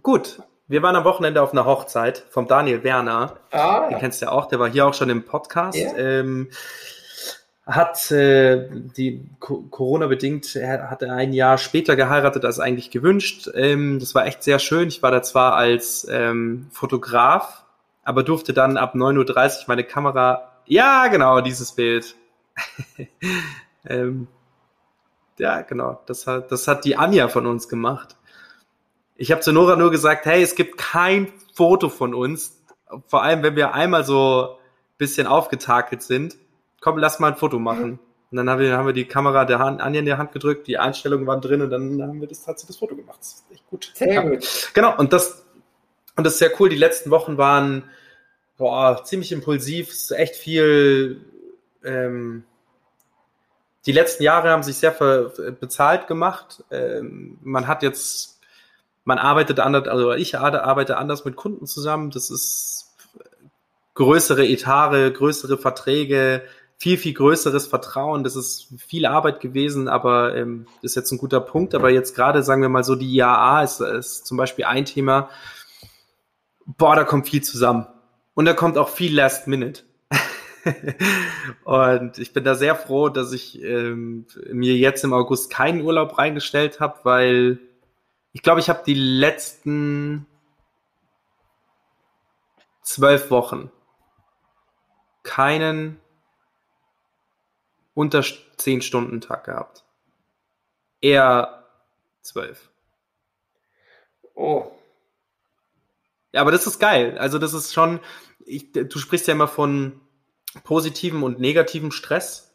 [0.00, 0.40] Gut.
[0.68, 3.36] Wir waren am Wochenende auf einer Hochzeit vom Daniel Werner.
[3.52, 3.88] Ah.
[3.88, 5.78] Den kennst du ja auch, der war hier auch schon im Podcast.
[5.78, 5.96] Yeah.
[5.96, 6.50] Ähm,
[7.64, 13.48] hat äh, die Corona bedingt, er ein Jahr später geheiratet als eigentlich gewünscht.
[13.54, 14.88] Ähm, das war echt sehr schön.
[14.88, 17.64] Ich war da zwar als ähm, Fotograf,
[18.04, 20.52] aber durfte dann ab 9.30 Uhr meine Kamera.
[20.66, 22.14] Ja, genau, dieses Bild.
[23.88, 24.28] ähm,
[25.38, 26.00] ja, genau.
[26.06, 28.15] Das hat, das hat die Anja von uns gemacht.
[29.16, 32.62] Ich habe zu Nora nur gesagt, hey, es gibt kein Foto von uns.
[33.08, 34.58] Vor allem, wenn wir einmal so
[34.98, 36.36] bisschen aufgetakelt sind.
[36.80, 37.98] Komm, lass mal ein Foto machen.
[38.30, 40.66] Und dann haben wir, haben wir die Kamera der Hand, Anja in die Hand gedrückt,
[40.66, 43.18] die Einstellungen waren drin und dann haben wir das tatsächlich das Foto gemacht.
[43.20, 43.92] Das ist echt gut.
[43.94, 44.22] Sehr ja.
[44.22, 44.70] gut.
[44.74, 45.44] Genau, und das,
[46.16, 46.68] und das ist sehr cool.
[46.68, 47.84] Die letzten Wochen waren
[48.56, 51.20] boah, ziemlich impulsiv, es ist echt viel.
[51.84, 52.44] Ähm,
[53.86, 54.90] die letzten Jahre haben sich sehr
[55.60, 56.64] bezahlt gemacht.
[56.72, 58.35] Ähm, man hat jetzt,
[59.06, 62.10] man arbeitet anders, also ich arbeite anders mit Kunden zusammen.
[62.10, 62.92] Das ist
[63.94, 66.42] größere Etare, größere Verträge,
[66.76, 68.24] viel, viel größeres Vertrauen.
[68.24, 71.76] Das ist viel Arbeit gewesen, aber ähm, ist jetzt ein guter Punkt.
[71.76, 75.30] Aber jetzt gerade, sagen wir mal so, die IAA ist, ist zum Beispiel ein Thema.
[76.66, 77.86] Boah, da kommt viel zusammen.
[78.34, 79.84] Und da kommt auch viel Last Minute.
[81.64, 86.18] und ich bin da sehr froh, dass ich ähm, mir jetzt im August keinen Urlaub
[86.18, 87.60] reingestellt habe, weil
[88.36, 90.26] ich glaube, ich habe die letzten
[92.82, 93.72] zwölf Wochen
[95.22, 95.98] keinen
[97.94, 98.22] unter
[98.58, 99.86] zehn Stunden Tag gehabt.
[101.00, 101.64] Eher
[102.20, 102.68] zwölf.
[104.34, 104.70] Oh.
[106.32, 107.16] Ja, aber das ist geil.
[107.16, 108.00] Also das ist schon,
[108.44, 109.98] ich, du sprichst ja immer von
[110.62, 112.54] positivem und negativem Stress.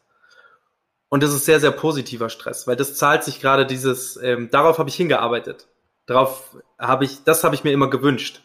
[1.08, 4.78] Und das ist sehr, sehr positiver Stress, weil das zahlt sich gerade dieses, ähm, darauf
[4.78, 5.66] habe ich hingearbeitet.
[6.06, 8.42] Darauf habe ich, das habe ich mir immer gewünscht.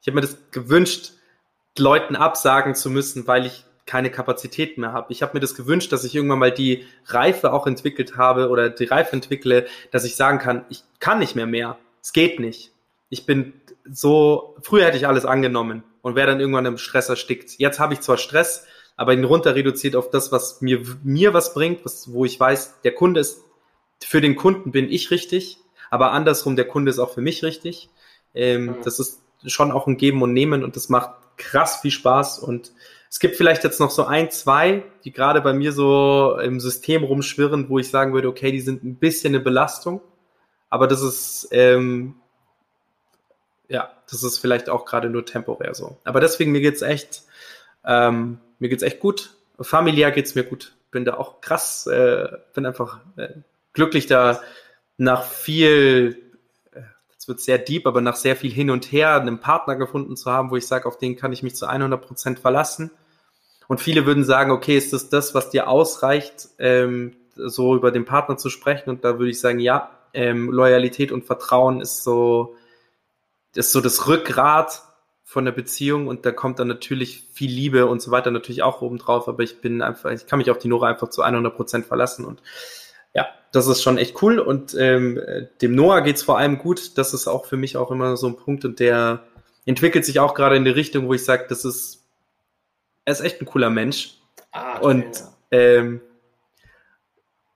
[0.00, 1.12] Ich habe mir das gewünscht,
[1.78, 5.12] Leuten absagen zu müssen, weil ich keine Kapazität mehr habe.
[5.12, 8.70] Ich habe mir das gewünscht, dass ich irgendwann mal die Reife auch entwickelt habe oder
[8.70, 11.78] die Reife entwickle, dass ich sagen kann, ich kann nicht mehr mehr.
[12.02, 12.72] Es geht nicht.
[13.10, 13.52] Ich bin
[13.90, 17.58] so, früher hätte ich alles angenommen und wäre dann irgendwann im Stress erstickt.
[17.58, 21.52] Jetzt habe ich zwar Stress, aber ihn runter reduziert auf das, was mir, mir was
[21.52, 23.42] bringt, was, wo ich weiß, der Kunde ist,
[24.02, 25.58] für den Kunden bin ich richtig,
[25.90, 27.90] aber andersrum, der Kunde ist auch für mich richtig.
[28.34, 28.76] Ähm, mhm.
[28.84, 32.72] Das ist schon auch ein Geben und Nehmen und das macht krass viel Spaß und
[33.10, 37.04] es gibt vielleicht jetzt noch so ein, zwei, die gerade bei mir so im System
[37.04, 40.00] rumschwirren, wo ich sagen würde, okay, die sind ein bisschen eine Belastung,
[40.68, 42.16] aber das ist ähm,
[43.68, 45.98] ja, das ist vielleicht auch gerade nur temporär so.
[46.04, 47.22] Aber deswegen, mir geht's echt,
[47.84, 49.34] ähm, mir geht's echt gut.
[49.60, 50.76] Familiär geht's mir gut.
[50.90, 53.28] Bin da auch krass, äh, bin einfach äh,
[53.72, 54.40] glücklich da
[54.96, 56.32] nach viel,
[56.72, 56.80] äh,
[57.12, 60.30] jetzt wird sehr deep, aber nach sehr viel hin und her einen Partner gefunden zu
[60.30, 62.90] haben, wo ich sage, auf den kann ich mich zu 100 Prozent verlassen.
[63.66, 68.04] Und viele würden sagen, okay, ist das das, was dir ausreicht, ähm, so über den
[68.04, 68.90] Partner zu sprechen?
[68.90, 72.56] Und da würde ich sagen, ja, ähm, Loyalität und Vertrauen ist so
[73.54, 74.82] das ist so das Rückgrat
[75.22, 78.82] von der Beziehung und da kommt dann natürlich viel Liebe und so weiter natürlich auch
[78.82, 81.54] oben drauf, aber ich bin einfach, ich kann mich auf die Nora einfach zu 100
[81.54, 82.42] Prozent verlassen und
[83.14, 85.20] ja, das ist schon echt cool und ähm,
[85.62, 86.98] dem Noah geht's vor allem gut.
[86.98, 89.24] Das ist auch für mich auch immer so ein Punkt und der
[89.64, 92.04] entwickelt sich auch gerade in die Richtung, wo ich sage, das ist,
[93.04, 94.18] er ist echt ein cooler Mensch
[94.52, 95.06] ah, und
[95.50, 96.00] ähm,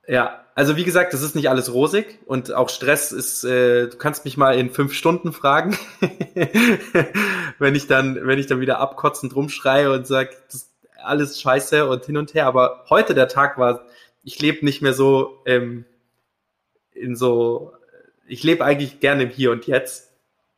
[0.07, 3.97] ja, also wie gesagt, das ist nicht alles rosig und auch Stress ist, äh, du
[3.97, 5.77] kannst mich mal in fünf Stunden fragen,
[7.59, 10.69] wenn ich dann, wenn ich dann wieder abkotzend rumschreie und sage, das ist
[11.03, 12.45] alles scheiße und hin und her.
[12.45, 13.85] Aber heute der Tag war,
[14.29, 15.85] ich lebe nicht mehr so ähm,
[16.93, 17.73] in so,
[18.27, 20.11] ich lebe eigentlich gerne im Hier und Jetzt.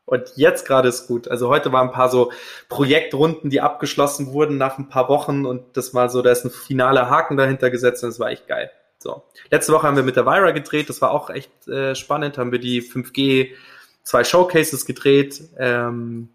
[0.03, 1.29] Und jetzt gerade ist gut.
[1.29, 2.33] Also heute waren ein paar so
[2.67, 6.51] Projektrunden, die abgeschlossen wurden nach ein paar Wochen und das war so, da ist ein
[6.51, 8.69] finaler Haken dahinter gesetzt und das war echt geil.
[8.99, 9.23] So.
[9.49, 12.51] Letzte Woche haben wir mit der Vira gedreht, das war auch echt äh, spannend, haben
[12.51, 13.51] wir die 5G
[14.03, 16.27] zwei Showcases gedreht, ähm,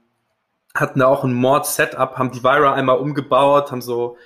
[0.75, 4.17] hatten da auch ein Mord-Setup, haben die Vira einmal umgebaut, haben so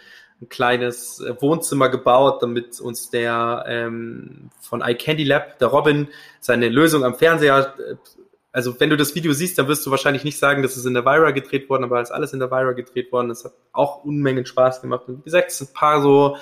[0.41, 6.09] ein kleines äh, Wohnzimmer gebaut, damit uns der ähm, von iCandy Lab, der Robin,
[6.41, 7.97] seine Lösung am Fernseher, äh,
[8.53, 10.95] also wenn du das Video siehst, dann wirst du wahrscheinlich nicht sagen, dass es in
[10.95, 13.30] der Vira gedreht worden, aber es ist alles in der Vira gedreht worden.
[13.30, 15.05] Es hat auch Unmengen Spaß gemacht.
[15.07, 16.36] Und wie gesagt, es sind ein paar so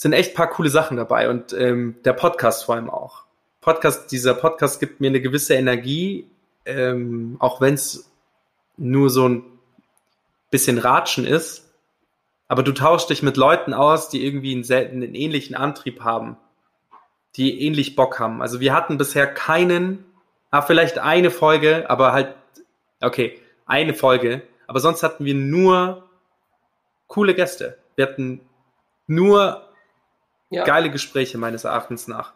[0.00, 3.24] sind echt paar coole Sachen dabei und ähm, der Podcast vor allem auch.
[3.60, 6.26] Podcast, dieser Podcast gibt mir eine gewisse Energie,
[6.64, 8.10] ähm, auch wenn es
[8.78, 9.44] nur so ein
[10.50, 11.69] bisschen Ratschen ist.
[12.50, 16.36] Aber du tauschst dich mit Leuten aus, die irgendwie einen, selten, einen ähnlichen Antrieb haben,
[17.36, 18.42] die ähnlich Bock haben.
[18.42, 20.04] Also wir hatten bisher keinen,
[20.50, 22.34] ah, vielleicht eine Folge, aber halt,
[23.00, 26.10] okay, eine Folge, aber sonst hatten wir nur
[27.06, 27.78] coole Gäste.
[27.94, 28.40] Wir hatten
[29.06, 29.62] nur
[30.50, 30.64] ja.
[30.64, 32.32] geile Gespräche meines Erachtens nach.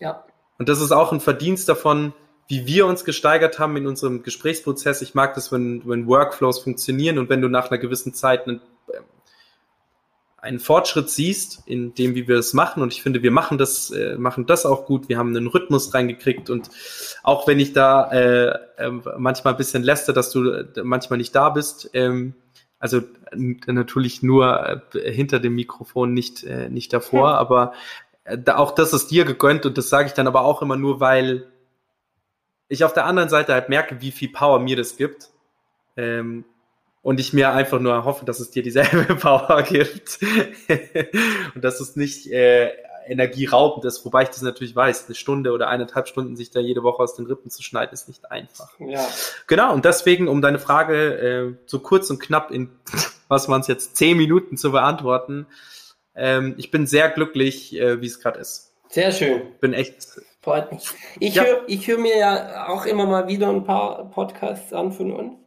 [0.00, 0.24] Ja.
[0.58, 2.14] Und das ist auch ein Verdienst davon,
[2.46, 5.02] wie wir uns gesteigert haben in unserem Gesprächsprozess.
[5.02, 8.62] Ich mag das, wenn, wenn Workflows funktionieren und wenn du nach einer gewissen Zeit einen,
[10.40, 12.82] einen Fortschritt siehst in dem, wie wir es machen.
[12.82, 15.08] Und ich finde, wir machen das, äh, machen das auch gut.
[15.08, 16.48] Wir haben einen Rhythmus reingekriegt.
[16.48, 16.70] Und
[17.22, 21.34] auch wenn ich da äh, äh, manchmal ein bisschen läster, dass du äh, manchmal nicht
[21.34, 22.34] da bist, ähm,
[22.78, 27.36] also natürlich nur äh, hinter dem Mikrofon, nicht, äh, nicht davor, hm.
[27.36, 27.72] aber
[28.24, 31.00] äh, auch das ist dir gegönnt und das sage ich dann aber auch immer nur,
[31.00, 31.48] weil
[32.68, 35.30] ich auf der anderen Seite halt merke, wie viel Power mir das gibt.
[35.96, 36.44] Ähm,
[37.08, 40.18] und ich mir einfach nur hoffe, dass es dir dieselbe Power gibt
[41.54, 42.68] und dass es nicht äh,
[43.06, 45.06] energieraubend ist, wobei ich das natürlich weiß.
[45.06, 48.08] Eine Stunde oder eineinhalb Stunden sich da jede Woche aus den Rippen zu schneiden, ist
[48.08, 48.68] nicht einfach.
[48.78, 49.08] Ja.
[49.46, 52.68] Genau, und deswegen, um deine Frage äh, so kurz und knapp in,
[53.28, 55.46] was waren es jetzt, zehn Minuten zu beantworten,
[56.14, 58.74] ähm, ich bin sehr glücklich, äh, wie es gerade ist.
[58.90, 59.44] Sehr schön.
[59.62, 60.08] Bin echt.
[60.42, 60.90] Freut mich.
[61.20, 61.44] Ich ja.
[61.44, 65.38] höre hör mir ja auch immer mal wieder ein paar Podcasts an von uns.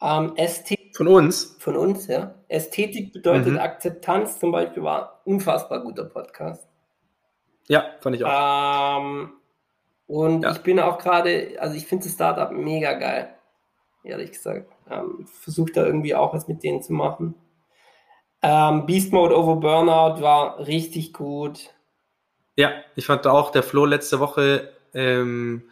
[0.00, 1.56] Ähm, Ästhetik, von uns?
[1.60, 2.34] Von uns, ja.
[2.48, 3.58] Ästhetik bedeutet mhm.
[3.60, 6.66] Akzeptanz zum Beispiel war unfassbar guter Podcast.
[7.68, 8.98] Ja, fand ich auch.
[9.00, 9.30] Ähm,
[10.08, 10.50] und ja.
[10.50, 13.32] ich bin auch gerade, also ich finde das Startup mega geil,
[14.02, 14.72] ehrlich gesagt.
[14.90, 17.36] Ähm, Versuche da irgendwie auch was mit denen zu machen.
[18.42, 21.72] Ähm, Beast Mode over Burnout war richtig gut.
[22.56, 24.72] Ja, ich fand auch der Flo letzte Woche.
[24.94, 25.62] Ähm,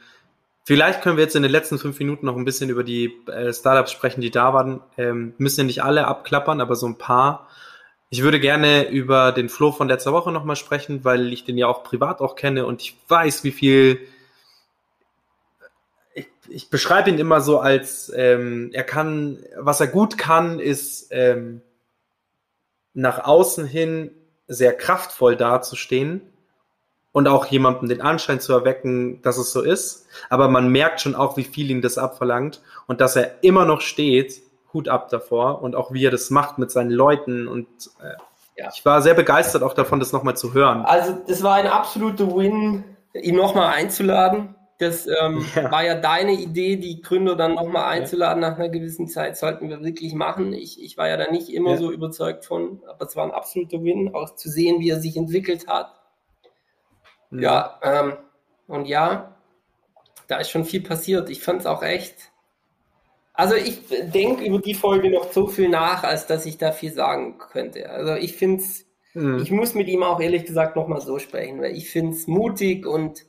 [0.66, 3.52] vielleicht können wir jetzt in den letzten fünf Minuten noch ein bisschen über die äh,
[3.52, 4.80] Startups sprechen, die da waren.
[4.98, 7.48] Ähm, müssen ja nicht alle abklappern, aber so ein paar.
[8.10, 11.68] Ich würde gerne über den Flo von letzter Woche nochmal sprechen, weil ich den ja
[11.68, 14.00] auch privat auch kenne und ich weiß, wie viel.
[16.14, 21.08] Ich, ich beschreibe ihn immer so als, ähm, er kann, was er gut kann, ist
[21.10, 21.62] ähm,
[22.92, 24.10] nach außen hin
[24.48, 26.22] sehr kraftvoll dazustehen
[27.16, 30.06] und auch jemandem den Anschein zu erwecken, dass es so ist.
[30.28, 33.80] Aber man merkt schon auch, wie viel ihm das abverlangt und dass er immer noch
[33.80, 34.42] steht
[34.74, 37.68] Hut ab davor und auch wie er das macht mit seinen Leuten und
[38.02, 38.68] äh, ja.
[38.70, 40.84] ich war sehr begeistert auch davon, das nochmal zu hören.
[40.84, 44.54] Also das war ein absoluter Win, ihn nochmal einzuladen.
[44.78, 45.72] Das ähm, ja.
[45.72, 49.82] war ja deine Idee, die Gründer dann nochmal einzuladen nach einer gewissen Zeit, sollten wir
[49.82, 50.52] wirklich machen.
[50.52, 51.76] Ich, ich war ja da nicht immer ja.
[51.78, 55.16] so überzeugt von, aber es war ein absoluter Win, auch zu sehen, wie er sich
[55.16, 55.95] entwickelt hat.
[57.30, 57.40] Mhm.
[57.40, 58.16] Ja, ähm,
[58.66, 59.34] und ja,
[60.28, 61.30] da ist schon viel passiert.
[61.30, 62.30] Ich fand es auch echt
[63.36, 63.80] also ich
[64.14, 67.90] denke über die Folge noch so viel nach, als dass ich da viel sagen könnte.
[67.90, 69.40] Also ich finde es, mhm.
[69.40, 72.86] ich muss mit ihm auch ehrlich gesagt nochmal so sprechen, weil ich finde es mutig
[72.86, 73.26] und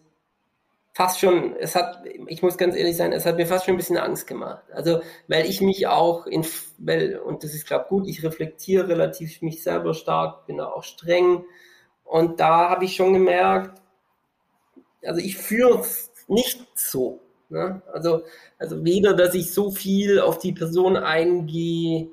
[0.94, 3.78] fast schon, es hat, ich muss ganz ehrlich sein, es hat mir fast schon ein
[3.78, 4.64] bisschen Angst gemacht.
[4.72, 6.46] Also, weil ich mich auch in,
[6.78, 10.68] weil, und das ist, glaube ich, gut, ich reflektiere relativ mich selber stark, bin da
[10.68, 11.44] auch streng.
[12.06, 13.82] Und da habe ich schon gemerkt,
[15.08, 17.22] also ich führe es nicht so.
[17.50, 17.82] Ne?
[17.94, 18.24] Also,
[18.58, 22.10] also weder, dass ich so viel auf die Person eingehe,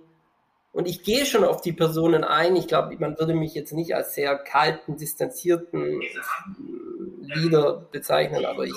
[0.74, 2.56] und ich gehe schon auf die Personen ein.
[2.56, 6.02] Ich glaube, man würde mich jetzt nicht als sehr kalten, distanzierten
[7.20, 8.74] Leader bezeichnen, aber ich,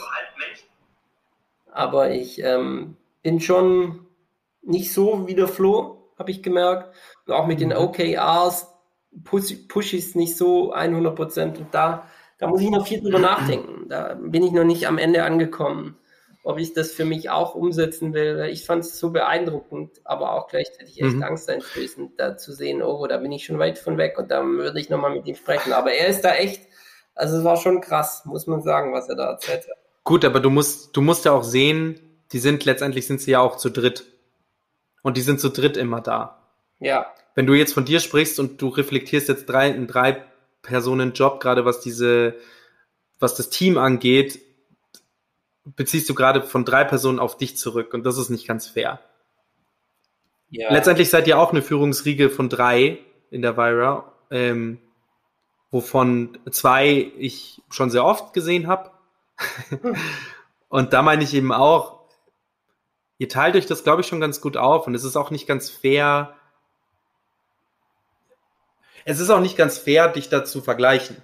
[1.72, 4.06] aber ich ähm, bin schon
[4.62, 6.96] nicht so wie der Flo, habe ich gemerkt.
[7.26, 7.78] Und auch mit den mhm.
[7.78, 8.68] OKRs
[9.24, 11.58] push, push ich es nicht so 100 Prozent.
[11.58, 12.08] Und da,
[12.38, 13.88] da muss ich noch viel drüber nachdenken.
[13.90, 15.98] Da bin ich noch nicht am Ende angekommen
[16.48, 18.48] ob ich das für mich auch umsetzen will.
[18.50, 21.24] Ich fand es so beeindruckend, aber auch gleichzeitig echt mhm.
[21.24, 24.80] angsteinflößend, da zu sehen, oh, da bin ich schon weit von weg und da würde
[24.80, 25.74] ich nochmal mit ihm sprechen.
[25.74, 26.62] Aber er ist da echt,
[27.16, 29.78] also es war schon krass, muss man sagen, was er da erzählt hat.
[30.06, 32.00] Gut, aber du musst, du musst ja auch sehen,
[32.32, 34.06] die sind letztendlich sind sie ja auch zu dritt.
[35.04, 36.48] Und die sind zu dritt immer da.
[36.80, 37.08] Ja.
[37.36, 40.24] Wenn du jetzt von dir sprichst und du reflektierst jetzt drei, einen drei
[40.62, 42.36] Personen Job, gerade was diese,
[43.20, 44.40] was das Team angeht,
[45.76, 49.00] beziehst du gerade von drei Personen auf dich zurück und das ist nicht ganz fair.
[50.50, 50.72] Ja.
[50.72, 53.00] Letztendlich seid ihr auch eine Führungsriege von drei
[53.32, 54.80] in der Vira, ähm,
[55.72, 58.92] wovon zwei ich schon sehr oft gesehen habe.
[60.70, 62.00] und da meine ich eben auch,
[63.18, 65.48] ihr teilt euch das, glaube ich, schon ganz gut auf und es ist auch nicht
[65.48, 66.37] ganz fair.
[69.10, 71.16] Es ist auch nicht ganz fair, dich da zu vergleichen.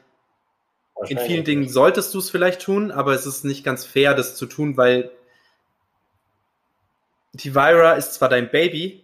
[1.09, 4.38] In vielen Dingen solltest du es vielleicht tun, aber es ist nicht ganz fair, das
[4.38, 5.11] zu tun, weil
[7.34, 9.03] die Vira ist zwar dein Baby,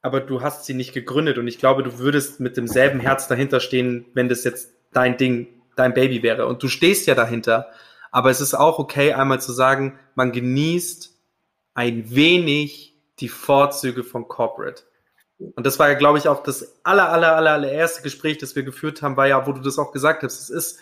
[0.00, 3.58] aber du hast sie nicht gegründet und ich glaube, du würdest mit demselben Herz dahinter
[3.58, 6.46] stehen, wenn das jetzt dein Ding, dein Baby wäre.
[6.46, 7.72] Und du stehst ja dahinter.
[8.12, 11.18] Aber es ist auch okay, einmal zu sagen, man genießt
[11.74, 14.84] ein wenig die Vorzüge von Corporate.
[15.54, 18.62] Und das war ja, glaube ich, auch das aller, aller, aller, allererste Gespräch, das wir
[18.62, 20.40] geführt haben, war ja, wo du das auch gesagt hast.
[20.40, 20.80] Es ist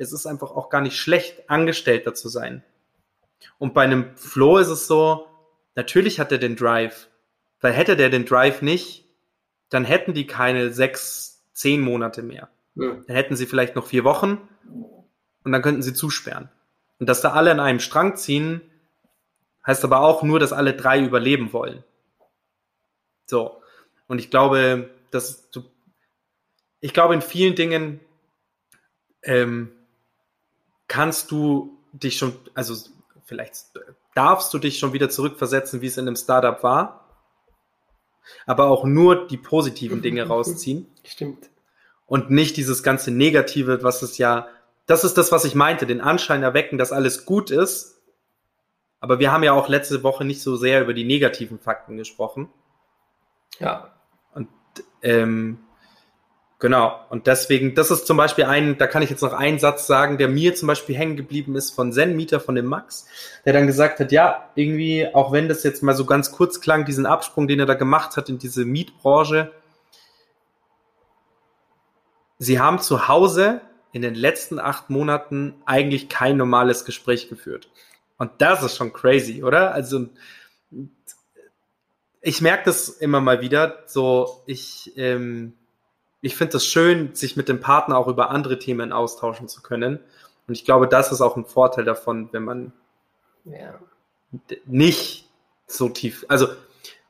[0.00, 2.64] es ist einfach auch gar nicht schlecht, Angestellter zu sein.
[3.58, 5.26] Und bei einem Flo ist es so,
[5.74, 7.08] natürlich hat er den Drive.
[7.60, 9.04] Weil hätte der den Drive nicht,
[9.68, 12.48] dann hätten die keine sechs zehn Monate mehr.
[12.76, 13.04] Hm.
[13.06, 14.48] Dann hätten sie vielleicht noch vier Wochen
[15.44, 16.48] und dann könnten sie zusperren.
[16.98, 18.62] Und dass da alle an einem Strang ziehen,
[19.66, 21.84] heißt aber auch nur, dass alle drei überleben wollen.
[23.26, 23.59] So.
[24.10, 25.62] Und ich glaube, dass du,
[26.80, 28.00] ich glaube, in vielen Dingen
[29.22, 29.70] ähm,
[30.88, 32.74] kannst du dich schon, also
[33.24, 33.66] vielleicht
[34.16, 37.06] darfst du dich schon wieder zurückversetzen, wie es in einem Startup war,
[38.46, 41.48] aber auch nur die positiven Dinge rausziehen Stimmt.
[42.06, 44.48] und nicht dieses ganze Negative, was es ja,
[44.86, 48.02] das ist das, was ich meinte, den Anschein erwecken, dass alles gut ist.
[48.98, 52.48] Aber wir haben ja auch letzte Woche nicht so sehr über die negativen Fakten gesprochen.
[53.60, 53.92] Ja.
[55.02, 55.58] Ähm,
[56.58, 57.00] genau.
[57.10, 60.18] Und deswegen, das ist zum Beispiel ein, da kann ich jetzt noch einen Satz sagen,
[60.18, 63.06] der mir zum Beispiel hängen geblieben ist von Zen Mieter, von dem Max,
[63.44, 66.84] der dann gesagt hat, ja, irgendwie, auch wenn das jetzt mal so ganz kurz klang,
[66.84, 69.52] diesen Absprung, den er da gemacht hat in diese Mietbranche,
[72.38, 73.60] sie haben zu Hause
[73.92, 77.70] in den letzten acht Monaten eigentlich kein normales Gespräch geführt.
[78.18, 79.72] Und das ist schon crazy, oder?
[79.72, 80.08] Also,
[82.22, 85.54] ich merke das immer mal wieder, so, ich, ähm,
[86.20, 90.00] ich finde es schön, sich mit dem Partner auch über andere Themen austauschen zu können.
[90.46, 92.72] Und ich glaube, das ist auch ein Vorteil davon, wenn man
[93.44, 93.78] Ja.
[94.66, 95.28] nicht
[95.66, 96.48] so tief, also,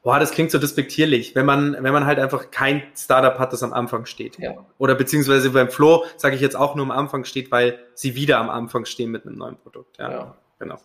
[0.02, 3.62] boah, das klingt so despektierlich, wenn man, wenn man halt einfach kein Startup hat, das
[3.62, 4.38] am Anfang steht.
[4.38, 4.64] Ja.
[4.78, 8.38] Oder beziehungsweise beim Flo sage ich jetzt auch nur am Anfang steht, weil sie wieder
[8.38, 9.98] am Anfang stehen mit einem neuen Produkt.
[9.98, 10.36] Ja, Ja.
[10.58, 10.78] genau.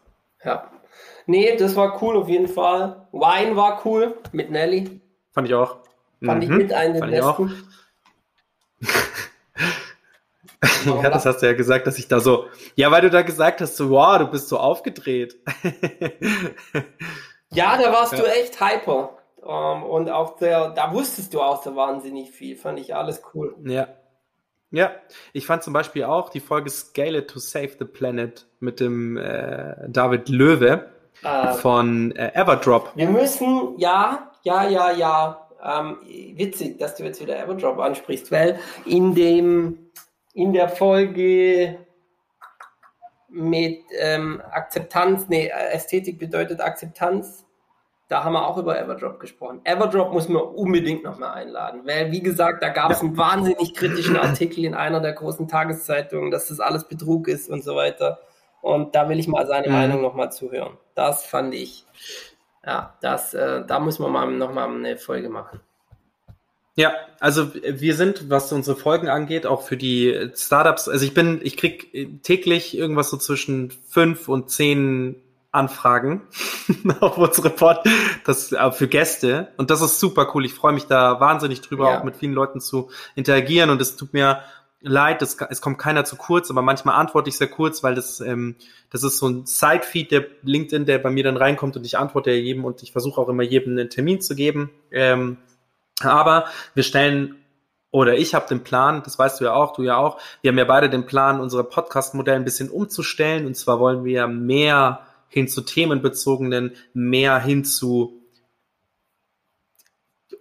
[0.45, 0.69] Ja.
[1.25, 3.07] Nee, das war cool auf jeden Fall.
[3.11, 5.01] Wein war cool mit Nelly.
[5.31, 5.77] Fand ich auch.
[6.23, 6.57] Fand ich Mhm.
[6.57, 7.39] mit einen der Fand ich auch.
[7.39, 7.67] besten.
[10.85, 13.59] Ja, das hast du ja gesagt, dass ich da so, ja, weil du da gesagt
[13.61, 15.35] hast, so, wow, du bist so aufgedreht.
[17.51, 18.19] Ja, da warst Ja.
[18.19, 19.17] du echt hyper.
[19.45, 22.55] Ähm, und auch der, da wusstest du auch so wahnsinnig viel.
[22.57, 23.55] Fand ich alles cool.
[23.63, 23.87] ja.
[24.71, 24.91] Ja,
[25.33, 29.17] ich fand zum Beispiel auch die Folge Scale It to Save the Planet mit dem
[29.17, 30.89] äh, David Löwe
[31.23, 32.91] Äh, von äh, Everdrop.
[32.93, 35.47] wir müssen, ja, ja, ja, ja.
[35.63, 35.97] Ähm,
[36.35, 39.91] witzig, dass du jetzt wieder Everdrop ansprichst, weil in dem,
[40.33, 41.79] in der Folge
[43.29, 47.45] mit ähm, Akzeptanz, nee, Ästhetik bedeutet Akzeptanz,
[48.07, 49.61] da haben wir auch über Everdrop gesprochen.
[49.63, 54.15] Everdrop muss man unbedingt nochmal einladen, weil, wie gesagt, da gab es einen wahnsinnig kritischen
[54.17, 58.19] Artikel in einer der großen Tageszeitungen, dass das alles Betrug ist und so weiter.
[58.61, 59.73] Und da will ich mal seine Mhm.
[59.73, 60.77] Meinung nochmal zuhören.
[60.93, 61.85] Das fand ich,
[62.65, 65.59] ja, das, äh, da müssen wir mal nochmal eine Folge machen.
[66.75, 71.39] Ja, also wir sind, was unsere Folgen angeht, auch für die Startups, also ich bin,
[71.41, 75.21] ich krieg täglich irgendwas so zwischen fünf und zehn
[75.55, 76.21] Anfragen
[76.99, 77.79] auf unsere Pod,
[78.25, 80.45] das äh, für Gäste und das ist super cool.
[80.45, 81.99] Ich freue mich da wahnsinnig drüber, Ja.
[81.99, 84.39] auch mit vielen Leuten zu interagieren und es tut mir
[84.81, 88.21] leid, es, es kommt keiner zu kurz, aber manchmal antworte ich sehr kurz, weil das,
[88.21, 88.55] ähm,
[88.91, 92.29] das ist so ein Side-Feed der LinkedIn, der bei mir dann reinkommt und ich antworte
[92.29, 94.69] ja jedem und ich versuche auch immer jedem einen Termin zu geben.
[94.91, 95.37] Ähm,
[96.01, 96.45] aber
[96.75, 97.35] wir stellen,
[97.89, 100.57] oder ich habe den Plan, das weißt du ja auch, du ja auch, wir haben
[100.57, 103.45] ja beide den Plan, unsere Podcast-Modell ein bisschen umzustellen.
[103.45, 104.99] Und zwar wollen wir mehr
[105.29, 108.21] hin zu themenbezogenen, mehr hin zu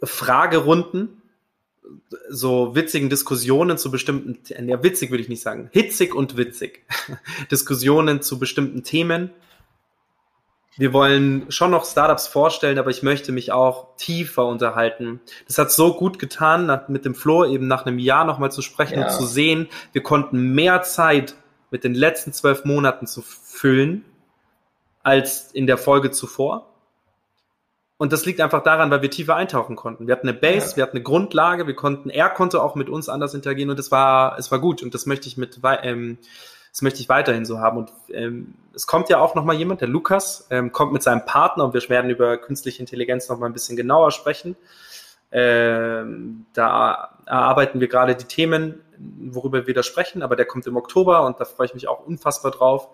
[0.02, 1.22] Fragerunden,
[2.28, 6.84] so witzigen Diskussionen zu bestimmten, ja, witzig würde ich nicht sagen, hitzig und witzig.
[7.50, 9.30] Diskussionen zu bestimmten Themen.
[10.76, 15.20] Wir wollen schon noch Startups vorstellen, aber ich möchte mich auch tiefer unterhalten.
[15.46, 18.98] Das hat so gut getan, mit dem Flo eben nach einem Jahr nochmal zu sprechen
[18.98, 19.06] Ja.
[19.06, 21.36] und zu sehen, wir konnten mehr Zeit
[21.70, 24.04] mit den letzten zwölf Monaten zu füllen
[25.04, 26.70] als in der Folge zuvor.
[27.96, 30.08] Und das liegt einfach daran, weil wir tiefer eintauchen konnten.
[30.08, 30.76] Wir hatten eine Base, Ja.
[30.76, 33.92] wir hatten eine Grundlage, wir konnten, er konnte auch mit uns anders interagieren und es
[33.92, 36.18] war, es war gut und das möchte ich mit, ähm,
[36.72, 37.78] das möchte ich weiterhin so haben.
[37.78, 41.24] Und ähm, es kommt ja auch noch mal jemand, der Lukas, ähm, kommt mit seinem
[41.24, 44.56] Partner und wir werden über künstliche Intelligenz noch mal ein bisschen genauer sprechen.
[45.30, 50.76] Ähm, da erarbeiten wir gerade die Themen, worüber wir da sprechen, aber der kommt im
[50.76, 52.88] Oktober und da freue ich mich auch unfassbar drauf.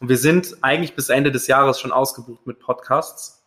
[0.00, 3.44] Und wir sind eigentlich bis Ende des Jahres schon ausgebucht mit Podcasts.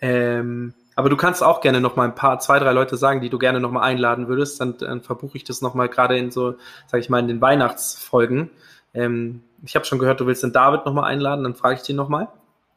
[0.00, 3.30] Ähm, aber du kannst auch gerne noch mal ein paar, zwei, drei Leute sagen, die
[3.30, 4.60] du gerne noch mal einladen würdest.
[4.60, 6.54] Dann, dann verbuche ich das noch mal gerade in so,
[6.86, 8.50] sag ich mal, in den Weihnachtsfolgen.
[8.94, 11.82] Ähm, ich habe schon gehört, du willst den David noch mal einladen, dann frage ich
[11.82, 12.28] den noch mal.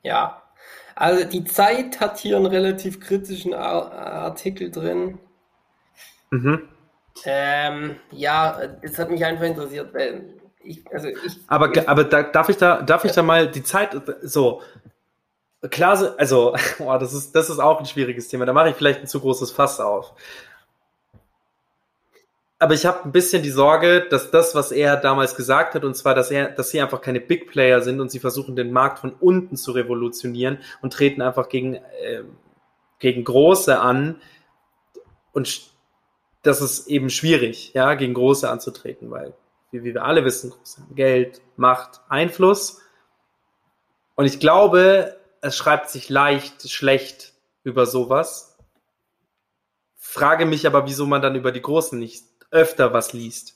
[0.03, 0.41] Ja,
[0.95, 5.19] also die Zeit hat hier einen relativ kritischen Ar Artikel drin.
[6.31, 6.67] Mhm.
[7.25, 12.23] Ähm, ja, das hat mich einfach interessiert, weil ich, also ich, Aber, ich, aber da,
[12.23, 14.61] darf ich da, darf ich da mal die Zeit, so,
[15.69, 18.45] klar, so- also, oh, das ist, das ist auch ein schwieriges Thema.
[18.45, 20.13] Da mache ich vielleicht ein zu großes Fass auf.
[22.59, 25.95] aber ich habe ein bisschen die Sorge, dass das, was er damals gesagt hat, und
[25.95, 28.99] zwar, dass er, dass sie einfach keine Big Player sind und sie versuchen, den Markt
[28.99, 32.23] von unten zu revolutionieren und treten einfach gegen, äh,
[32.99, 34.21] gegen Große an.
[35.33, 35.70] Und
[36.41, 39.33] das ist eben schwierig, ja, gegen Große anzutreten, weil,
[39.71, 40.53] wie, wie wir alle wissen,
[40.95, 42.81] Geld, Macht, Einfluss.
[44.15, 47.33] Und ich glaube, es schreibt sich leicht schlecht
[47.63, 48.57] über sowas.
[49.95, 53.55] Frage mich aber, wieso man dann über die Großen nicht öfter was liest.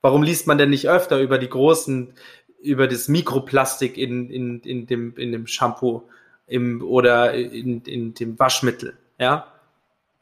[0.00, 2.14] Warum liest man denn nicht öfter über die großen,
[2.60, 6.08] über das Mikroplastik in, in, in, dem, in dem Shampoo
[6.46, 8.96] im, oder in, in dem Waschmittel?
[9.18, 9.46] Ja?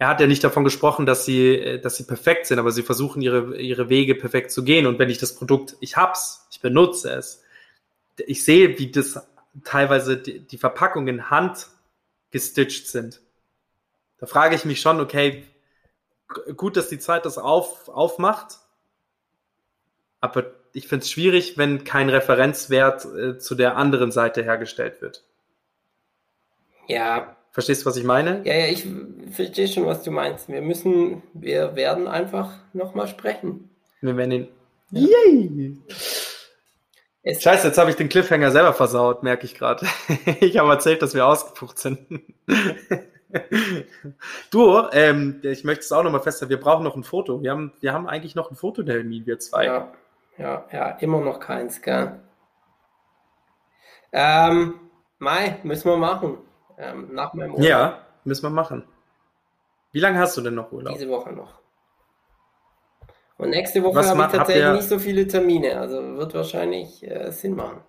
[0.01, 3.21] Er hat ja nicht davon gesprochen, dass sie, dass sie perfekt sind, aber sie versuchen
[3.21, 4.87] ihre, ihre Wege perfekt zu gehen.
[4.87, 7.45] Und wenn ich das Produkt, ich hab's, ich benutze es,
[8.17, 9.21] ich sehe, wie das
[9.63, 11.69] teilweise die, die Verpackungen Hand
[12.31, 13.21] gestitcht sind.
[14.17, 15.45] Da frage ich mich schon, okay,
[16.57, 18.57] gut, dass die Zeit das auf, aufmacht,
[20.23, 25.25] aber ich finde es schwierig, wenn kein Referenzwert äh, zu der anderen Seite hergestellt wird.
[26.87, 27.37] Ja.
[27.53, 28.43] Verstehst du, was ich meine?
[28.45, 28.87] Ja, ja, ich
[29.33, 30.49] verstehe schon, was du meinst.
[30.49, 33.71] Wir müssen, wir werden einfach nochmal sprechen.
[34.01, 34.49] Wir werden ihn.
[34.91, 35.09] Ja.
[35.27, 35.77] Yay!
[37.23, 39.87] Es Scheiße, jetzt habe ich den Cliffhanger selber versaut, merke ich gerade.
[40.41, 41.99] ich habe erzählt, dass wir ausgebucht sind.
[44.51, 47.43] du, ähm, ich möchte es auch nochmal festhalten, wir brauchen noch ein Foto.
[47.43, 49.67] Wir haben, wir haben eigentlich noch ein Fototermin, wir zwei.
[49.67, 49.93] Ja,
[50.39, 52.21] ja, ja, immer noch keins, gell?
[54.13, 54.75] Ähm,
[55.19, 56.39] Mai, müssen wir machen.
[56.81, 57.69] Ähm, nach meinem Urlaub.
[57.69, 58.85] Ja, müssen wir machen.
[59.93, 60.95] Wie lange hast du denn noch Urlaub?
[60.95, 61.61] Diese Woche noch.
[63.37, 67.55] Und nächste Woche habe ich tatsächlich nicht so viele Termine, also wird wahrscheinlich äh, Sinn
[67.55, 67.81] machen.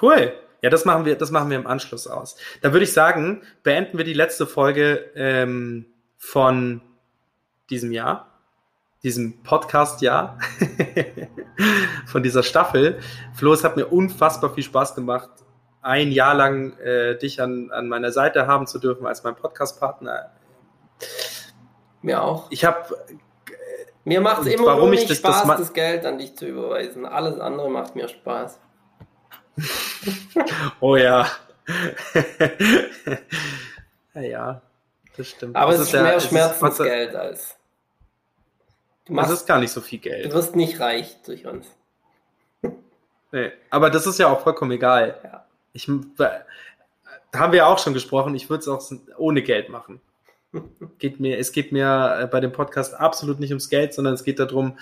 [0.00, 0.32] Cool.
[0.62, 2.36] Ja, das machen wir, das machen wir im Anschluss aus.
[2.60, 5.86] Da würde ich sagen, beenden wir die letzte Folge ähm,
[6.18, 6.82] von
[7.70, 8.28] diesem Jahr,
[9.02, 10.38] diesem Podcast-Jahr,
[12.06, 12.98] von dieser Staffel.
[13.32, 15.30] Flo, es hat mir unfassbar viel Spaß gemacht,
[15.82, 20.30] ein Jahr lang äh, dich an, an meiner Seite haben zu dürfen als mein Podcast-Partner.
[22.02, 22.46] Mir auch.
[22.50, 22.96] Ich habe
[24.04, 26.46] mir macht es immer warum nur nicht das, Spaß, das, das Geld an dich zu
[26.46, 27.04] überweisen.
[27.06, 28.58] Alles andere macht mir Spaß.
[30.80, 31.26] oh ja.
[34.14, 34.62] ja,
[35.16, 35.54] das stimmt.
[35.54, 37.56] Aber das es ist, mehr ja, Schmerzensgeld als.
[39.04, 40.26] Du machst, das ist gar nicht so viel Geld.
[40.26, 41.66] Du wirst nicht reich durch uns.
[43.32, 45.20] Nee, aber das ist ja auch vollkommen egal.
[45.22, 45.46] Ja.
[45.72, 46.44] Ich, da
[47.34, 48.82] haben wir auch schon gesprochen, ich würde es auch
[49.16, 50.00] ohne Geld machen.
[50.98, 54.40] Geht mir, es geht mir bei dem Podcast absolut nicht ums Geld, sondern es geht
[54.40, 54.76] darum,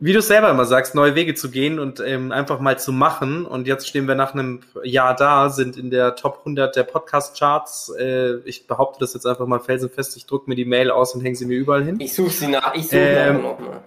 [0.00, 3.44] wie du selber immer sagst, neue Wege zu gehen und ähm, einfach mal zu machen.
[3.44, 7.94] Und jetzt stehen wir nach einem Jahr da, sind in der Top 100 der Podcast-Charts.
[7.98, 10.16] Äh, ich behaupte das jetzt einfach mal felsenfest.
[10.16, 11.98] Ich drucke mir die Mail aus und hänge sie mir überall hin.
[11.98, 12.74] Ich suche sie nach.
[12.76, 13.82] Ich suche ähm, noch mal.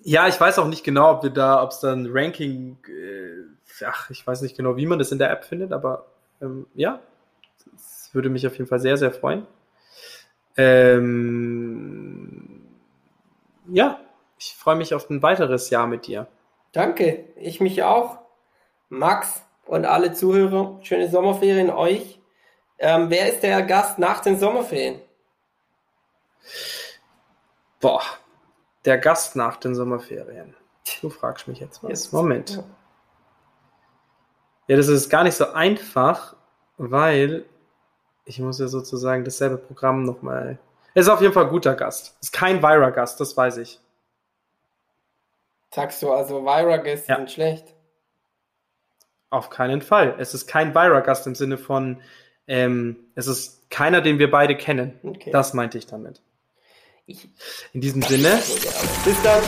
[0.00, 3.53] Ja, ich weiß auch nicht genau, ob wir da, ob es da ein Ranking, äh,
[3.86, 6.06] ach, ich weiß nicht genau, wie man das in der App findet, aber
[6.40, 7.00] ähm, ja,
[7.72, 9.46] das würde mich auf jeden Fall sehr, sehr freuen.
[10.56, 12.60] Ähm,
[13.66, 13.98] ja,
[14.38, 16.28] ich freue mich auf ein weiteres Jahr mit dir.
[16.72, 18.18] Danke, ich mich auch.
[18.88, 22.20] Max und alle Zuhörer, schöne Sommerferien euch.
[22.78, 25.00] Ähm, wer ist der Gast nach den Sommerferien?
[27.80, 28.02] Boah,
[28.84, 30.54] der Gast nach den Sommerferien.
[31.00, 31.90] Du fragst mich jetzt was.
[31.90, 32.56] Jetzt, Moment.
[32.56, 32.64] Ja.
[34.66, 36.36] Ja, das ist gar nicht so einfach,
[36.76, 37.44] weil
[38.24, 40.58] ich muss ja sozusagen dasselbe Programm nochmal.
[40.94, 42.16] Es ist auf jeden Fall ein guter Gast.
[42.20, 43.80] Ist kein Vira-Gast, das weiß ich.
[45.70, 47.16] Sagst du also, Vira-Gäste ja.
[47.16, 47.74] sind schlecht?
[49.30, 50.14] Auf keinen Fall.
[50.18, 52.00] Es ist kein Vira-Gast im Sinne von,
[52.46, 54.98] ähm, es ist keiner, den wir beide kennen.
[55.02, 55.30] Okay.
[55.32, 56.22] Das meinte ich damit.
[57.06, 57.28] Ich.
[57.72, 58.40] In diesem Sinne.
[59.04, 59.42] Bis dann.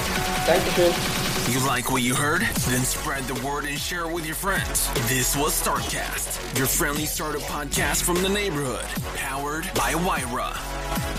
[0.47, 1.26] Dankeschön.
[1.49, 2.41] You like what you heard?
[2.43, 4.93] Then spread the word and share it with your friends.
[5.09, 8.85] This was Startcast, your friendly startup podcast from the neighborhood,
[9.15, 11.16] powered by Wyra.